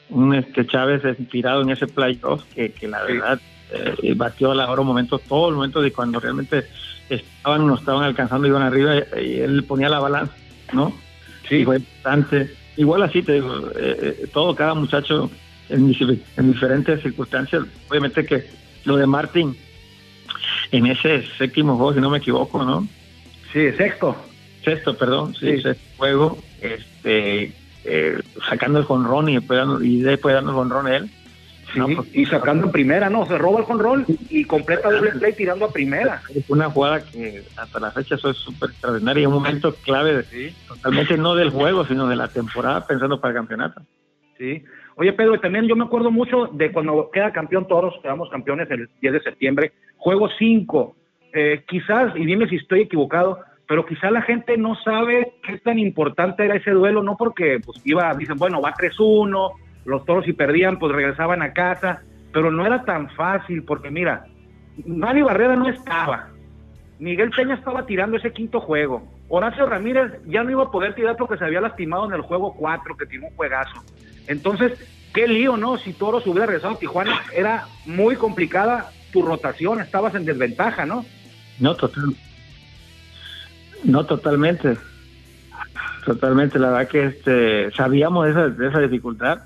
un, 0.10 0.21
un, 0.21 0.36
este 0.36 0.65
Chávez 0.65 1.04
inspirado 1.19 1.62
en 1.62 1.69
ese 1.69 1.88
playoff 1.88 2.43
que, 2.54 2.71
que 2.71 2.88
la 2.88 3.04
verdad 3.04 3.39
eh, 3.71 4.13
batió 4.15 4.52
a 4.52 4.56
la 4.56 4.69
hora 4.71 4.82
momentos, 4.82 5.21
todos 5.23 5.50
los 5.50 5.58
momentos 5.58 5.84
de 5.84 5.91
cuando 5.91 6.19
realmente 6.19 6.65
estaban, 7.10 7.67
nos 7.67 7.80
estaban 7.80 8.04
alcanzando, 8.04 8.47
iban 8.47 8.62
arriba 8.62 8.95
y 9.21 9.39
él 9.39 9.63
ponía 9.65 9.89
la 9.89 10.00
balanza, 10.00 10.34
¿no? 10.73 10.93
Sí. 11.47 11.58
Y 11.58 11.65
fue 11.65 11.78
importante. 11.78 12.52
Igual 12.78 13.04
así, 13.04 13.23
te 13.23 13.34
digo, 13.34 13.69
eh, 13.76 14.28
todo, 14.32 14.56
cada 14.56 14.73
muchacho 14.73 15.30
en, 15.69 15.93
en 16.38 16.52
diferentes 16.52 17.02
circunstancias, 17.02 17.63
obviamente 17.89 18.26
que 18.26 18.45
lo 18.86 18.97
de 18.97 19.08
Martín 19.08 19.58
en 20.71 20.88
ese 20.88 21.23
séptimo 21.38 21.75
juego, 21.75 21.93
si 21.93 21.99
no 21.99 22.10
me 22.10 22.17
equivoco, 22.17 22.63
¿no? 22.63 22.88
Sí, 23.53 23.71
sexto. 23.73 24.15
Sexto, 24.63 24.97
perdón, 24.97 25.34
sí, 25.36 25.58
sí. 25.58 25.62
sexto 25.62 25.84
juego, 25.97 26.38
este, 26.62 27.53
eh, 27.86 28.21
sacando 28.49 28.80
el 28.80 28.86
jonrón 28.86 29.30
y 29.30 29.36
después, 29.36 29.58
dando, 29.58 29.82
y 29.82 30.01
después 30.01 30.36
dando 30.36 30.51
el 30.51 30.58
jonrón 30.58 30.88
él. 30.88 31.10
Sí, 31.73 31.80
no, 31.80 32.06
y 32.13 32.25
sacando 32.25 32.65
en 32.65 32.71
primera, 32.71 33.10
¿no? 33.10 33.25
Se 33.25 33.38
roba 33.38 33.60
el 33.60 33.65
jonrón 33.65 34.06
y 34.30 34.45
completa 34.45 34.89
doble 34.89 35.12
play 35.12 35.34
tirando 35.34 35.65
a 35.65 35.71
primera. 35.71 36.21
Una 36.47 36.69
jugada 36.69 37.03
que 37.03 37.43
hasta 37.58 37.80
la 37.80 37.91
fecha 37.91 38.15
eso 38.15 38.30
es 38.30 38.38
súper 38.38 38.69
extraordinaria, 38.69 39.27
un 39.27 39.34
momento 39.34 39.73
clave, 39.75 40.15
de, 40.15 40.23
sí. 40.23 40.56
totalmente 40.67 41.17
no 41.17 41.36
del 41.36 41.49
juego, 41.49 41.86
sino 41.86 42.08
de 42.08 42.15
la 42.15 42.30
temporada, 42.30 42.88
pensando 42.88 43.19
para 43.19 43.32
el 43.34 43.38
campeonato. 43.38 43.82
Sí. 44.38 44.63
Oye, 44.95 45.13
Pedro, 45.13 45.39
también 45.39 45.67
yo 45.67 45.75
me 45.75 45.86
acuerdo 45.86 46.10
mucho 46.10 46.47
de 46.53 46.71
cuando 46.71 47.10
queda 47.12 47.32
campeón 47.32 47.67
Toros, 47.67 47.95
quedamos 48.01 48.30
campeones 48.30 48.69
el 48.71 48.89
10 49.01 49.13
de 49.13 49.21
septiembre, 49.21 49.73
juego 49.97 50.29
5. 50.38 50.95
Eh, 51.33 51.63
quizás, 51.67 52.15
y 52.15 52.25
dime 52.25 52.47
si 52.47 52.55
estoy 52.55 52.81
equivocado, 52.81 53.39
pero 53.67 53.86
quizás 53.86 54.12
la 54.12 54.21
gente 54.21 54.57
no 54.57 54.75
sabe 54.75 55.33
qué 55.43 55.57
tan 55.60 55.77
importante 55.77 56.45
era 56.45 56.55
ese 56.55 56.71
duelo, 56.71 57.03
no 57.03 57.17
porque 57.17 57.60
pues 57.63 57.81
iba, 57.83 58.13
dicen, 58.15 58.38
bueno, 58.38 58.62
va 58.62 58.73
3-1, 58.73 59.51
los 59.86 60.05
Toros 60.05 60.25
si 60.25 60.33
perdían, 60.33 60.79
pues 60.79 60.93
regresaban 60.93 61.41
a 61.41 61.53
casa, 61.53 62.01
pero 62.31 62.49
no 62.49 62.65
era 62.65 62.83
tan 62.86 63.10
fácil, 63.10 63.63
porque 63.63 63.91
mira, 63.91 64.25
Manny 64.86 65.21
Barrera 65.21 65.55
no 65.55 65.67
estaba, 65.67 66.29
Miguel 66.99 67.31
Peña 67.31 67.55
estaba 67.55 67.86
tirando 67.86 68.17
ese 68.17 68.31
quinto 68.31 68.62
juego, 68.62 69.03
Horacio 69.29 69.65
Ramírez 69.65 70.13
ya 70.25 70.43
no 70.43 70.51
iba 70.51 70.63
a 70.63 70.71
poder 70.71 70.95
tirar 70.95 71.17
porque 71.17 71.38
se 71.38 71.43
había 71.43 71.60
lastimado 71.60 72.05
en 72.05 72.13
el 72.13 72.21
juego 72.21 72.55
4, 72.55 72.95
que 72.95 73.05
tiró 73.05 73.27
un 73.27 73.36
juegazo. 73.36 73.83
Entonces, 74.27 74.79
qué 75.13 75.27
lío, 75.27 75.57
¿no? 75.57 75.77
Si 75.77 75.91
Toros 75.93 76.25
hubiera 76.27 76.45
regresado 76.45 76.75
a 76.75 76.79
Tijuana, 76.79 77.21
era 77.36 77.65
muy 77.86 78.15
complicada 78.15 78.91
tu 79.11 79.21
rotación, 79.21 79.81
estabas 79.81 80.15
en 80.15 80.25
desventaja, 80.25 80.85
¿no? 80.85 81.05
No, 81.59 81.75
total. 81.75 82.15
No, 83.83 84.05
totalmente. 84.05 84.77
Totalmente, 86.05 86.57
la 86.57 86.69
verdad 86.69 86.87
que 86.87 87.05
este, 87.05 87.71
sabíamos 87.71 88.25
de 88.25 88.31
esa, 88.31 88.47
de 88.49 88.67
esa 88.67 88.79
dificultad, 88.79 89.39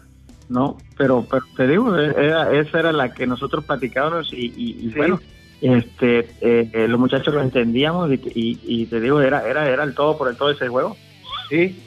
¿no? 0.49 0.77
Pero, 0.97 1.25
pero 1.29 1.43
te 1.57 1.67
digo, 1.67 1.97
era, 1.97 2.53
esa 2.53 2.79
era 2.79 2.91
la 2.91 3.13
que 3.13 3.25
nosotros 3.25 3.65
platicábamos 3.65 4.31
y, 4.31 4.53
y, 4.55 4.85
y 4.85 4.91
sí. 4.91 4.93
bueno, 4.95 5.19
este, 5.61 6.29
eh, 6.41 6.87
los 6.87 6.99
muchachos 6.99 7.33
lo 7.33 7.41
entendíamos 7.41 8.11
y, 8.11 8.15
y, 8.35 8.59
y, 8.63 8.85
te 8.85 8.99
digo, 8.99 9.21
era, 9.21 9.47
era, 9.47 9.67
era 9.67 9.83
el 9.83 9.95
todo 9.95 10.17
por 10.17 10.27
el 10.29 10.37
todo 10.37 10.51
ese 10.51 10.67
juego. 10.67 10.95
Sí. 11.49 11.79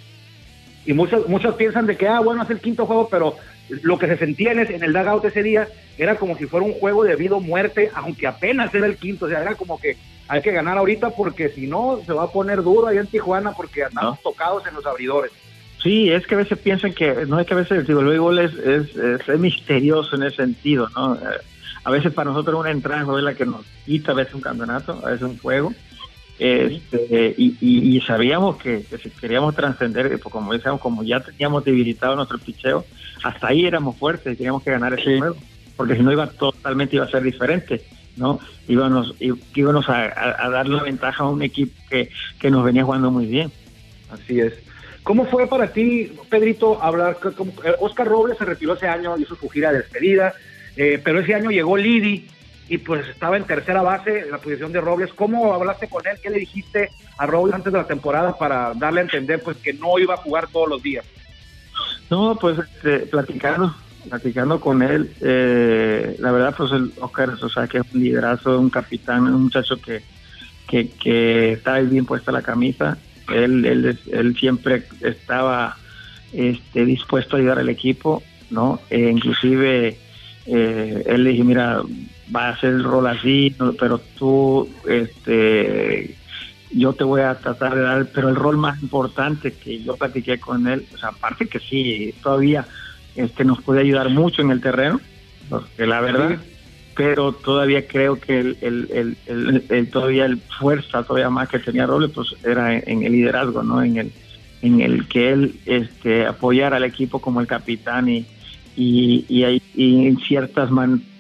y 0.85 0.93
muchos, 0.93 1.29
muchos 1.29 1.55
piensan 1.55 1.87
de 1.87 1.97
que, 1.97 2.07
ah, 2.07 2.21
bueno, 2.21 2.43
es 2.43 2.51
el 2.51 2.61
quinto 2.61 2.85
juego, 2.85 3.09
pero 3.09 3.37
lo 3.69 3.99
que 3.99 4.07
se 4.07 4.17
sentía 4.17 4.53
en, 4.53 4.59
en 4.61 4.83
el 4.83 4.93
dugout 4.93 5.25
ese 5.25 5.43
día 5.43 5.69
era 5.97 6.17
como 6.17 6.37
si 6.37 6.47
fuera 6.47 6.67
un 6.67 6.75
juego 6.75 7.05
de 7.05 7.17
vida 7.17 7.37
o 7.37 7.41
muerte, 7.41 7.91
aunque 7.95 8.27
apenas 8.27 8.75
era 8.75 8.87
el 8.87 8.97
quinto, 8.97 9.27
o 9.27 9.29
sea, 9.29 9.43
era 9.43 9.55
como 9.55 9.81
que 9.81 9.97
hay 10.29 10.43
que 10.43 10.53
ganar 10.53 10.79
ahorita 10.79 11.11
porque 11.11 11.51
si 11.51 11.67
no 11.67 12.01
se 12.05 12.13
va 12.13 12.25
a 12.25 12.33
poner 12.33 12.63
duro 12.63 12.89
ahí 12.89 12.99
en 12.99 13.07
Tijuana 13.07 13.53
porque 13.53 13.85
andamos 13.85 14.21
tocados 14.23 14.67
en 14.67 14.75
los 14.75 14.87
abridores. 14.87 15.31
Sí, 15.83 16.11
es 16.11 16.27
que 16.27 16.35
a 16.35 16.39
veces 16.39 16.59
piensan 16.59 16.95
que, 16.95 17.27
no 17.27 17.39
es 17.39 17.47
que 17.47 17.53
a 17.53 17.59
veces 17.59 17.87
digo, 17.87 18.01
el 18.01 18.07
béisbol 18.07 18.39
es, 18.39 18.55
es, 18.55 19.29
es, 19.29 19.39
misterioso 19.39 20.17
en 20.17 20.23
ese 20.23 20.37
sentido, 20.37 20.89
¿no? 20.97 21.15
Eh, 21.17 21.41
a 21.85 21.91
veces 21.91 22.13
para 22.15 22.31
nosotros 22.31 22.59
una 22.59 22.71
entrada 22.71 23.03
es 23.19 23.23
la 23.23 23.35
que 23.35 23.45
nos 23.45 23.67
quita 23.85 24.13
a 24.13 24.15
veces 24.15 24.35
un 24.35 24.41
campeonato, 24.41 25.03
a 25.05 25.11
veces 25.11 25.23
un 25.23 25.39
juego. 25.39 25.75
Este, 26.39 27.35
y, 27.39 27.57
y, 27.61 28.01
sabíamos 28.01 28.57
que, 28.57 28.85
si 29.03 29.11
queríamos 29.11 29.55
trascender, 29.55 30.09
pues 30.19 30.33
como 30.33 30.53
decíamos, 30.53 30.81
como 30.81 31.05
ya 31.05 31.21
teníamos 31.21 31.65
debilitado 31.65 32.17
nuestro 32.17 32.39
picheo, 32.39 32.85
hasta 33.23 33.49
ahí 33.49 33.65
éramos 33.65 33.97
fuertes 33.97 34.33
y 34.33 34.37
teníamos 34.37 34.63
que 34.63 34.73
ganar 34.73 34.99
ese 34.99 35.19
juego, 35.19 35.37
porque 35.77 35.95
si 35.95 36.03
no 36.03 36.11
iba 36.11 36.27
totalmente 36.27 36.97
iba 36.97 37.05
a 37.05 37.11
ser 37.11 37.23
diferente, 37.23 37.83
¿no? 38.17 38.41
Íbamos, 38.67 39.15
íbamos 39.21 39.89
a, 39.89 40.45
a, 40.45 40.51
dar 40.51 40.69
la 40.69 40.83
ventaja 40.83 41.23
a 41.23 41.29
un 41.29 41.43
equipo 41.43 41.73
que, 41.89 42.11
que 42.41 42.51
nos 42.51 42.65
venía 42.65 42.85
jugando 42.85 43.13
muy 43.13 43.27
bien. 43.27 43.53
Así 44.11 44.41
es. 44.41 44.55
¿Cómo 45.05 45.27
fue 45.27 45.47
para 45.47 45.71
ti, 45.71 46.13
Pedrito, 46.31 46.83
hablar? 46.83 47.19
Oscar 47.79 48.09
Robles 48.09 48.39
se 48.39 48.45
retiró 48.45 48.75
ese 48.75 48.89
año, 48.89 49.17
hizo 49.19 49.37
su 49.37 49.49
gira 49.51 49.71
de 49.71 49.79
despedida, 49.79 50.33
eh, 50.77 50.99
pero 51.05 51.21
ese 51.21 51.35
año 51.35 51.51
llegó 51.51 51.77
Lidi, 51.77 52.27
y 52.69 52.79
pues 52.79 53.07
estaba 53.09 53.37
en 53.37 53.45
tercera 53.45 53.83
base 53.83 54.21
en 54.21 54.31
la 54.31 54.39
posición 54.39 54.73
de 54.73 54.81
Robles. 54.81 55.13
¿Cómo 55.13 55.53
hablaste 55.53 55.89
con 55.89 56.07
él? 56.07 56.17
¿Qué 56.23 56.31
le 56.31 56.39
dijiste 56.39 56.91
a 57.19 57.27
Robles 57.27 57.55
antes 57.55 57.73
de 57.73 57.79
la 57.79 57.87
temporada 57.87 58.37
para 58.37 58.73
darle 58.75 59.01
a 59.01 59.05
entender 59.05 59.43
pues 59.43 59.57
que 59.59 59.73
no 59.75 59.99
iba 59.99 60.15
a 60.15 60.19
jugar 60.19 60.49
todos 60.49 60.69
los 60.69 60.83
días? 60.83 61.05
No, 62.11 62.37
pues 62.41 62.59
este, 62.59 63.01
platicando, 63.01 63.75
platicando 64.09 64.61
con 64.61 64.83
él, 64.83 65.13
eh, 65.21 66.17
la 66.19 66.33
verdad 66.33 66.55
pues 66.57 66.73
el 66.73 66.93
Oscar, 67.01 67.31
o 67.31 67.49
sea 67.49 67.67
que 67.67 67.79
es 67.79 67.85
un 67.93 68.01
liderazo, 68.01 68.59
un 68.59 68.71
capitán, 68.71 69.23
un 69.27 69.45
muchacho 69.45 69.77
que, 69.81 70.03
que, 70.69 70.91
que 70.91 71.53
está 71.53 71.81
bien 71.81 72.07
puesta 72.07 72.33
la 72.33 72.43
camisa, 72.43 72.99
él, 73.33 73.65
él, 73.65 73.99
él 74.13 74.37
siempre 74.37 74.85
estaba 75.01 75.77
este, 76.33 76.85
dispuesto 76.85 77.37
a 77.37 77.39
ayudar 77.39 77.59
al 77.59 77.69
equipo, 77.69 78.23
¿no? 78.51 78.81
E 78.91 79.11
inclusive 79.11 79.99
eh, 80.47 81.03
él 81.07 81.25
le 81.25 81.31
dije, 81.31 81.45
mira, 81.45 81.83
va 82.35 82.47
a 82.47 82.51
hacer 82.51 82.71
el 82.71 82.85
rol 82.85 83.07
así, 83.07 83.55
pero 83.79 84.01
tú, 84.19 84.69
este, 84.89 86.17
yo 86.71 86.93
te 86.93 87.05
voy 87.05 87.23
a 87.23 87.35
tratar 87.35 87.75
de 87.75 87.83
dar, 87.83 88.07
pero 88.07 88.29
el 88.29 88.37
rol 88.37 88.57
más 88.57 88.83
importante 88.83 89.53
que 89.53 89.83
yo 89.83 89.97
platiqué 89.97 90.39
con 90.39 90.67
él, 90.67 90.87
o 90.95 90.99
sea, 90.99 91.11
aparte 91.11 91.47
que 91.47 91.61
sí, 91.61 92.15
todavía 92.23 92.67
este, 93.17 93.45
nos 93.45 93.63
puede 93.63 93.81
ayudar 93.81 94.11
mucho 94.11 94.43
en 94.43 94.51
el 94.51 94.61
terreno, 94.61 95.01
porque 95.49 95.87
la 95.87 96.01
verdad, 96.01 96.39
pero 96.97 97.33
todavía 97.33 97.87
creo 97.87 98.19
que 98.19 98.41
el, 98.41 98.57
el, 98.61 99.17
el, 99.27 99.65
el, 99.69 99.91
todavía 99.91 100.25
el 100.27 100.39
fuerza, 100.39 101.03
todavía 101.03 101.31
más 101.31 101.49
que 101.49 101.59
tenía 101.59 101.87
Robles, 101.87 102.11
pues 102.13 102.35
era 102.45 102.77
en, 102.77 103.03
el 103.03 103.13
liderazgo, 103.13 103.63
¿no? 103.63 103.83
En 103.83 103.97
el, 103.97 104.13
en 104.63 104.81
el 104.81 105.07
que 105.09 105.33
él 105.33 105.61
este, 105.67 106.27
apoyara 106.27 106.77
al 106.77 106.85
equipo 106.85 107.21
como 107.21 107.41
el 107.41 107.47
capitán 107.47 108.09
y, 108.09 108.27
y, 108.77 109.25
y, 109.29 110.07
en 110.07 110.19
ciertas 110.19 110.71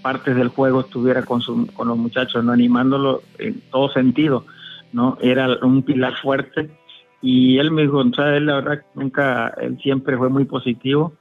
partes 0.05 0.37
del 0.37 0.49
juego 0.49 0.83
estuviera 0.83 1.23
con, 1.23 1.41
con 1.69 1.89
los 1.89 1.97
muchachos, 1.97 2.45
¿no? 2.45 2.53
animándolo 2.53 3.23
en 3.39 3.63
todo 3.71 3.89
sentido, 3.89 4.45
¿no? 4.93 5.17
Era 5.23 5.49
un 5.63 5.83
pilar 5.83 6.15
fuerte 6.21 6.69
y 7.23 7.57
él 7.57 7.71
me 7.71 7.83
dijo, 7.83 7.97
o 7.97 8.13
sea, 8.13 8.37
él 8.37 8.45
la 8.45 8.57
verdad 8.57 8.83
nunca, 8.95 9.49
él 9.59 9.79
siempre 9.83 10.19
fue 10.19 10.29
muy 10.29 10.45
positivo. 10.45 11.15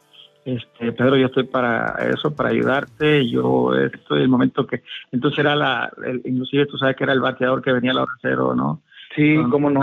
Este, 0.44 0.92
Pedro, 0.92 1.16
yo 1.16 1.28
estoy 1.28 1.46
para 1.46 1.96
eso, 2.14 2.36
para 2.36 2.50
ayudarte. 2.50 3.26
Yo 3.30 3.74
estoy 3.74 4.18
en 4.18 4.24
el 4.24 4.30
momento 4.30 4.68
que, 4.68 4.84
entonces 5.14 5.40
era 5.40 5.56
la, 5.56 5.90
inclusive 6.26 6.66
tú 6.66 6.78
sabes 6.78 6.98
que 6.98 7.06
era 7.06 7.14
el 7.14 7.22
bateador 7.22 7.62
que 7.62 7.72
venía 7.72 7.92
a 7.92 7.94
la 7.94 8.02
hora 8.02 8.12
cero, 8.22 8.54
¿no? 8.54 8.82
Sí, 9.16 9.38
cómo 9.50 9.70
no 9.70 9.82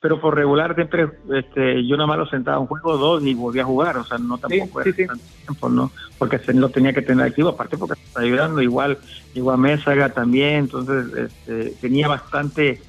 pero 0.00 0.20
por 0.20 0.36
regular 0.36 0.74
siempre 0.74 1.08
este, 1.34 1.86
yo 1.86 1.96
nada 1.96 2.06
más 2.06 2.18
lo 2.18 2.26
sentaba 2.26 2.58
un 2.58 2.66
juego 2.66 2.96
dos 2.96 3.22
y 3.24 3.34
volvía 3.34 3.62
a 3.62 3.66
jugar, 3.66 3.96
o 3.96 4.04
sea, 4.04 4.18
no 4.18 4.38
tampoco 4.38 4.80
era 4.80 4.92
tanto 4.92 5.24
tiempo, 5.44 5.68
¿no? 5.68 5.90
Porque 6.18 6.38
se 6.38 6.52
lo 6.52 6.68
tenía 6.68 6.92
que 6.92 7.02
tener 7.02 7.26
activo, 7.26 7.50
aparte 7.50 7.76
porque 7.76 8.00
está 8.00 8.20
ayudando, 8.20 8.62
igual, 8.62 8.98
igual 9.34 9.58
Mésaga 9.58 10.10
también, 10.10 10.54
entonces 10.56 11.06
este, 11.16 11.70
tenía 11.80 12.06
bastante, 12.06 12.80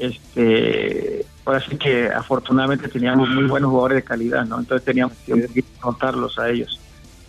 este, 0.00 1.24
por 1.44 1.54
así 1.54 1.76
que 1.76 2.08
afortunadamente 2.08 2.88
teníamos 2.88 3.28
muy 3.28 3.44
buenos 3.44 3.70
jugadores 3.70 3.96
de 3.96 4.02
calidad, 4.02 4.44
¿no? 4.44 4.58
Entonces 4.58 4.84
teníamos 4.84 5.16
que 5.24 5.64
notarlos 5.84 6.36
a 6.38 6.50
ellos. 6.50 6.80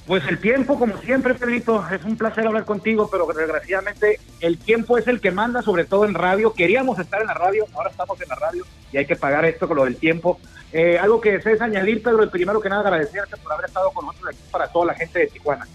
Pues 0.08 0.26
el 0.30 0.40
tiempo, 0.40 0.80
como 0.80 0.98
siempre, 1.00 1.34
Pedrito, 1.34 1.86
es 1.92 2.02
un 2.06 2.16
placer 2.16 2.48
hablar 2.48 2.64
contigo, 2.64 3.10
pero 3.12 3.28
desgraciadamente 3.28 4.22
el 4.40 4.58
tiempo 4.58 4.98
es 4.98 5.06
el 5.10 5.20
que 5.20 5.32
manda, 5.32 5.62
sobre 5.62 5.84
todo 5.84 6.06
en 6.06 6.14
radio. 6.14 6.54
Queríamos 6.54 6.98
estar 6.98 7.20
en 7.20 7.28
la 7.28 7.34
radio, 7.34 7.66
ahora 7.74 7.90
estamos 7.90 8.20
en 8.22 8.30
la 8.30 8.36
radio 8.36 8.66
y 8.94 8.98
hay 8.98 9.06
que 9.06 9.18
pagar 9.18 9.44
esto 9.44 9.68
con 9.68 9.76
lo 9.76 9.84
del 9.84 9.98
tiempo. 9.98 10.40
Eh, 10.72 10.98
algo 10.98 11.20
que 11.20 11.34
desees 11.34 11.60
añadir, 11.60 12.02
Pedro, 12.02 12.24
el 12.24 12.30
primero 12.30 12.62
que 12.62 12.70
nada 12.70 12.84
agradecerte 12.84 13.36
por 13.36 13.52
haber 13.52 13.66
estado 13.66 13.92
con 13.92 14.06
nosotros 14.06 14.34
aquí 14.34 14.44
para 14.50 14.70
toda 14.70 14.86
la 14.86 14.94
gente 14.94 15.20
de 15.20 15.28
Tijuana. 15.28 15.68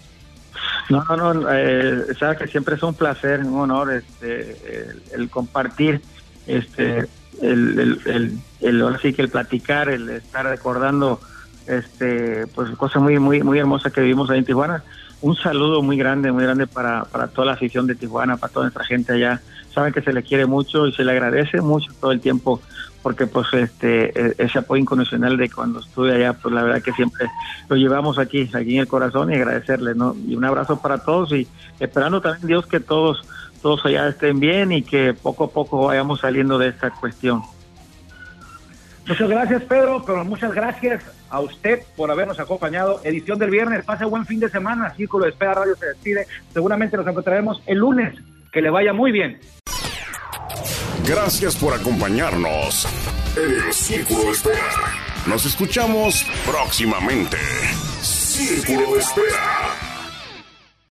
No, 0.89 1.03
no, 1.03 1.33
no, 1.35 1.53
eh, 1.53 2.03
sabes 2.19 2.39
que 2.39 2.47
siempre 2.47 2.75
es 2.75 2.81
un 2.81 2.95
placer, 2.95 3.41
un 3.41 3.59
honor 3.59 3.93
este, 3.93 4.57
el, 5.13 5.29
compartir, 5.29 6.01
este, 6.47 7.05
el, 7.39 7.79
el, 7.79 8.01
el, 8.05 8.39
el, 8.61 8.81
ahora 8.81 8.97
sí 8.97 9.13
que 9.13 9.21
el 9.21 9.29
platicar, 9.29 9.89
el 9.89 10.09
estar 10.09 10.45
recordando 10.45 11.19
este 11.67 12.47
pues 12.47 12.69
cosa 12.71 12.99
muy 12.99 13.19
muy 13.19 13.41
muy 13.41 13.59
hermosa 13.59 13.89
que 13.89 14.01
vivimos 14.01 14.29
ahí 14.29 14.39
en 14.39 14.45
Tijuana. 14.45 14.83
Un 15.21 15.35
saludo 15.35 15.81
muy 15.81 15.97
grande 15.97 16.31
muy 16.31 16.43
grande 16.43 16.67
para, 16.67 17.05
para 17.05 17.27
toda 17.27 17.47
la 17.47 17.53
afición 17.53 17.87
de 17.87 17.95
Tijuana 17.95 18.37
para 18.37 18.51
toda 18.51 18.65
nuestra 18.65 18.83
gente 18.83 19.13
allá. 19.13 19.41
Saben 19.73 19.93
que 19.93 20.01
se 20.01 20.13
le 20.13 20.21
quiere 20.21 20.45
mucho 20.45 20.87
y 20.87 20.93
se 20.93 21.03
le 21.03 21.11
agradece 21.11 21.61
mucho 21.61 21.91
todo 21.99 22.11
el 22.11 22.19
tiempo 22.19 22.61
porque 23.01 23.27
pues 23.27 23.47
este 23.53 24.11
e, 24.19 24.35
ese 24.37 24.59
apoyo 24.59 24.81
incondicional 24.81 25.37
de 25.37 25.49
cuando 25.49 25.79
estuve 25.79 26.15
allá 26.15 26.33
pues 26.33 26.53
la 26.53 26.63
verdad 26.63 26.81
que 26.81 26.93
siempre 26.93 27.27
lo 27.69 27.75
llevamos 27.75 28.17
aquí 28.17 28.49
aquí 28.53 28.75
en 28.75 28.81
el 28.81 28.87
corazón 28.87 29.31
y 29.31 29.35
agradecerle 29.35 29.93
no 29.93 30.15
y 30.25 30.35
un 30.35 30.45
abrazo 30.45 30.79
para 30.79 30.99
todos 30.99 31.31
y 31.33 31.47
esperando 31.79 32.21
también 32.21 32.47
Dios 32.47 32.65
que 32.65 32.79
todos 32.79 33.23
todos 33.61 33.85
allá 33.85 34.07
estén 34.07 34.39
bien 34.39 34.71
y 34.71 34.83
que 34.83 35.13
poco 35.13 35.45
a 35.45 35.49
poco 35.49 35.85
vayamos 35.85 36.21
saliendo 36.21 36.57
de 36.57 36.69
esta 36.69 36.91
cuestión 36.91 37.41
Muchas 39.05 39.29
gracias, 39.29 39.63
Pedro, 39.63 40.03
pero 40.05 40.23
muchas 40.23 40.53
gracias 40.53 41.03
a 41.29 41.39
usted 41.41 41.81
por 41.95 42.09
habernos 42.09 42.39
acompañado. 42.39 43.01
Edición 43.03 43.37
del 43.37 43.49
viernes, 43.49 43.83
pase 43.83 44.05
buen 44.05 44.25
fin 44.25 44.39
de 44.39 44.49
semana. 44.49 44.93
Círculo 44.95 45.25
de 45.25 45.31
Espera 45.31 45.55
Radio 45.55 45.75
se 45.75 45.87
despide. 45.87 46.27
Seguramente 46.53 46.95
nos 46.95 47.07
encontraremos 47.07 47.61
el 47.65 47.79
lunes. 47.79 48.15
Que 48.51 48.61
le 48.61 48.69
vaya 48.69 48.93
muy 48.93 49.11
bien. 49.11 49.39
Gracias 51.07 51.55
por 51.55 51.73
acompañarnos 51.73 52.87
en 53.35 53.67
el 53.67 53.73
Círculo 53.73 54.25
de 54.25 54.31
Espera. 54.31 54.71
Nos 55.25 55.45
escuchamos 55.45 56.25
próximamente. 56.45 57.37
Círculo 58.01 58.93
de 58.93 58.99
Espera. 58.99 59.82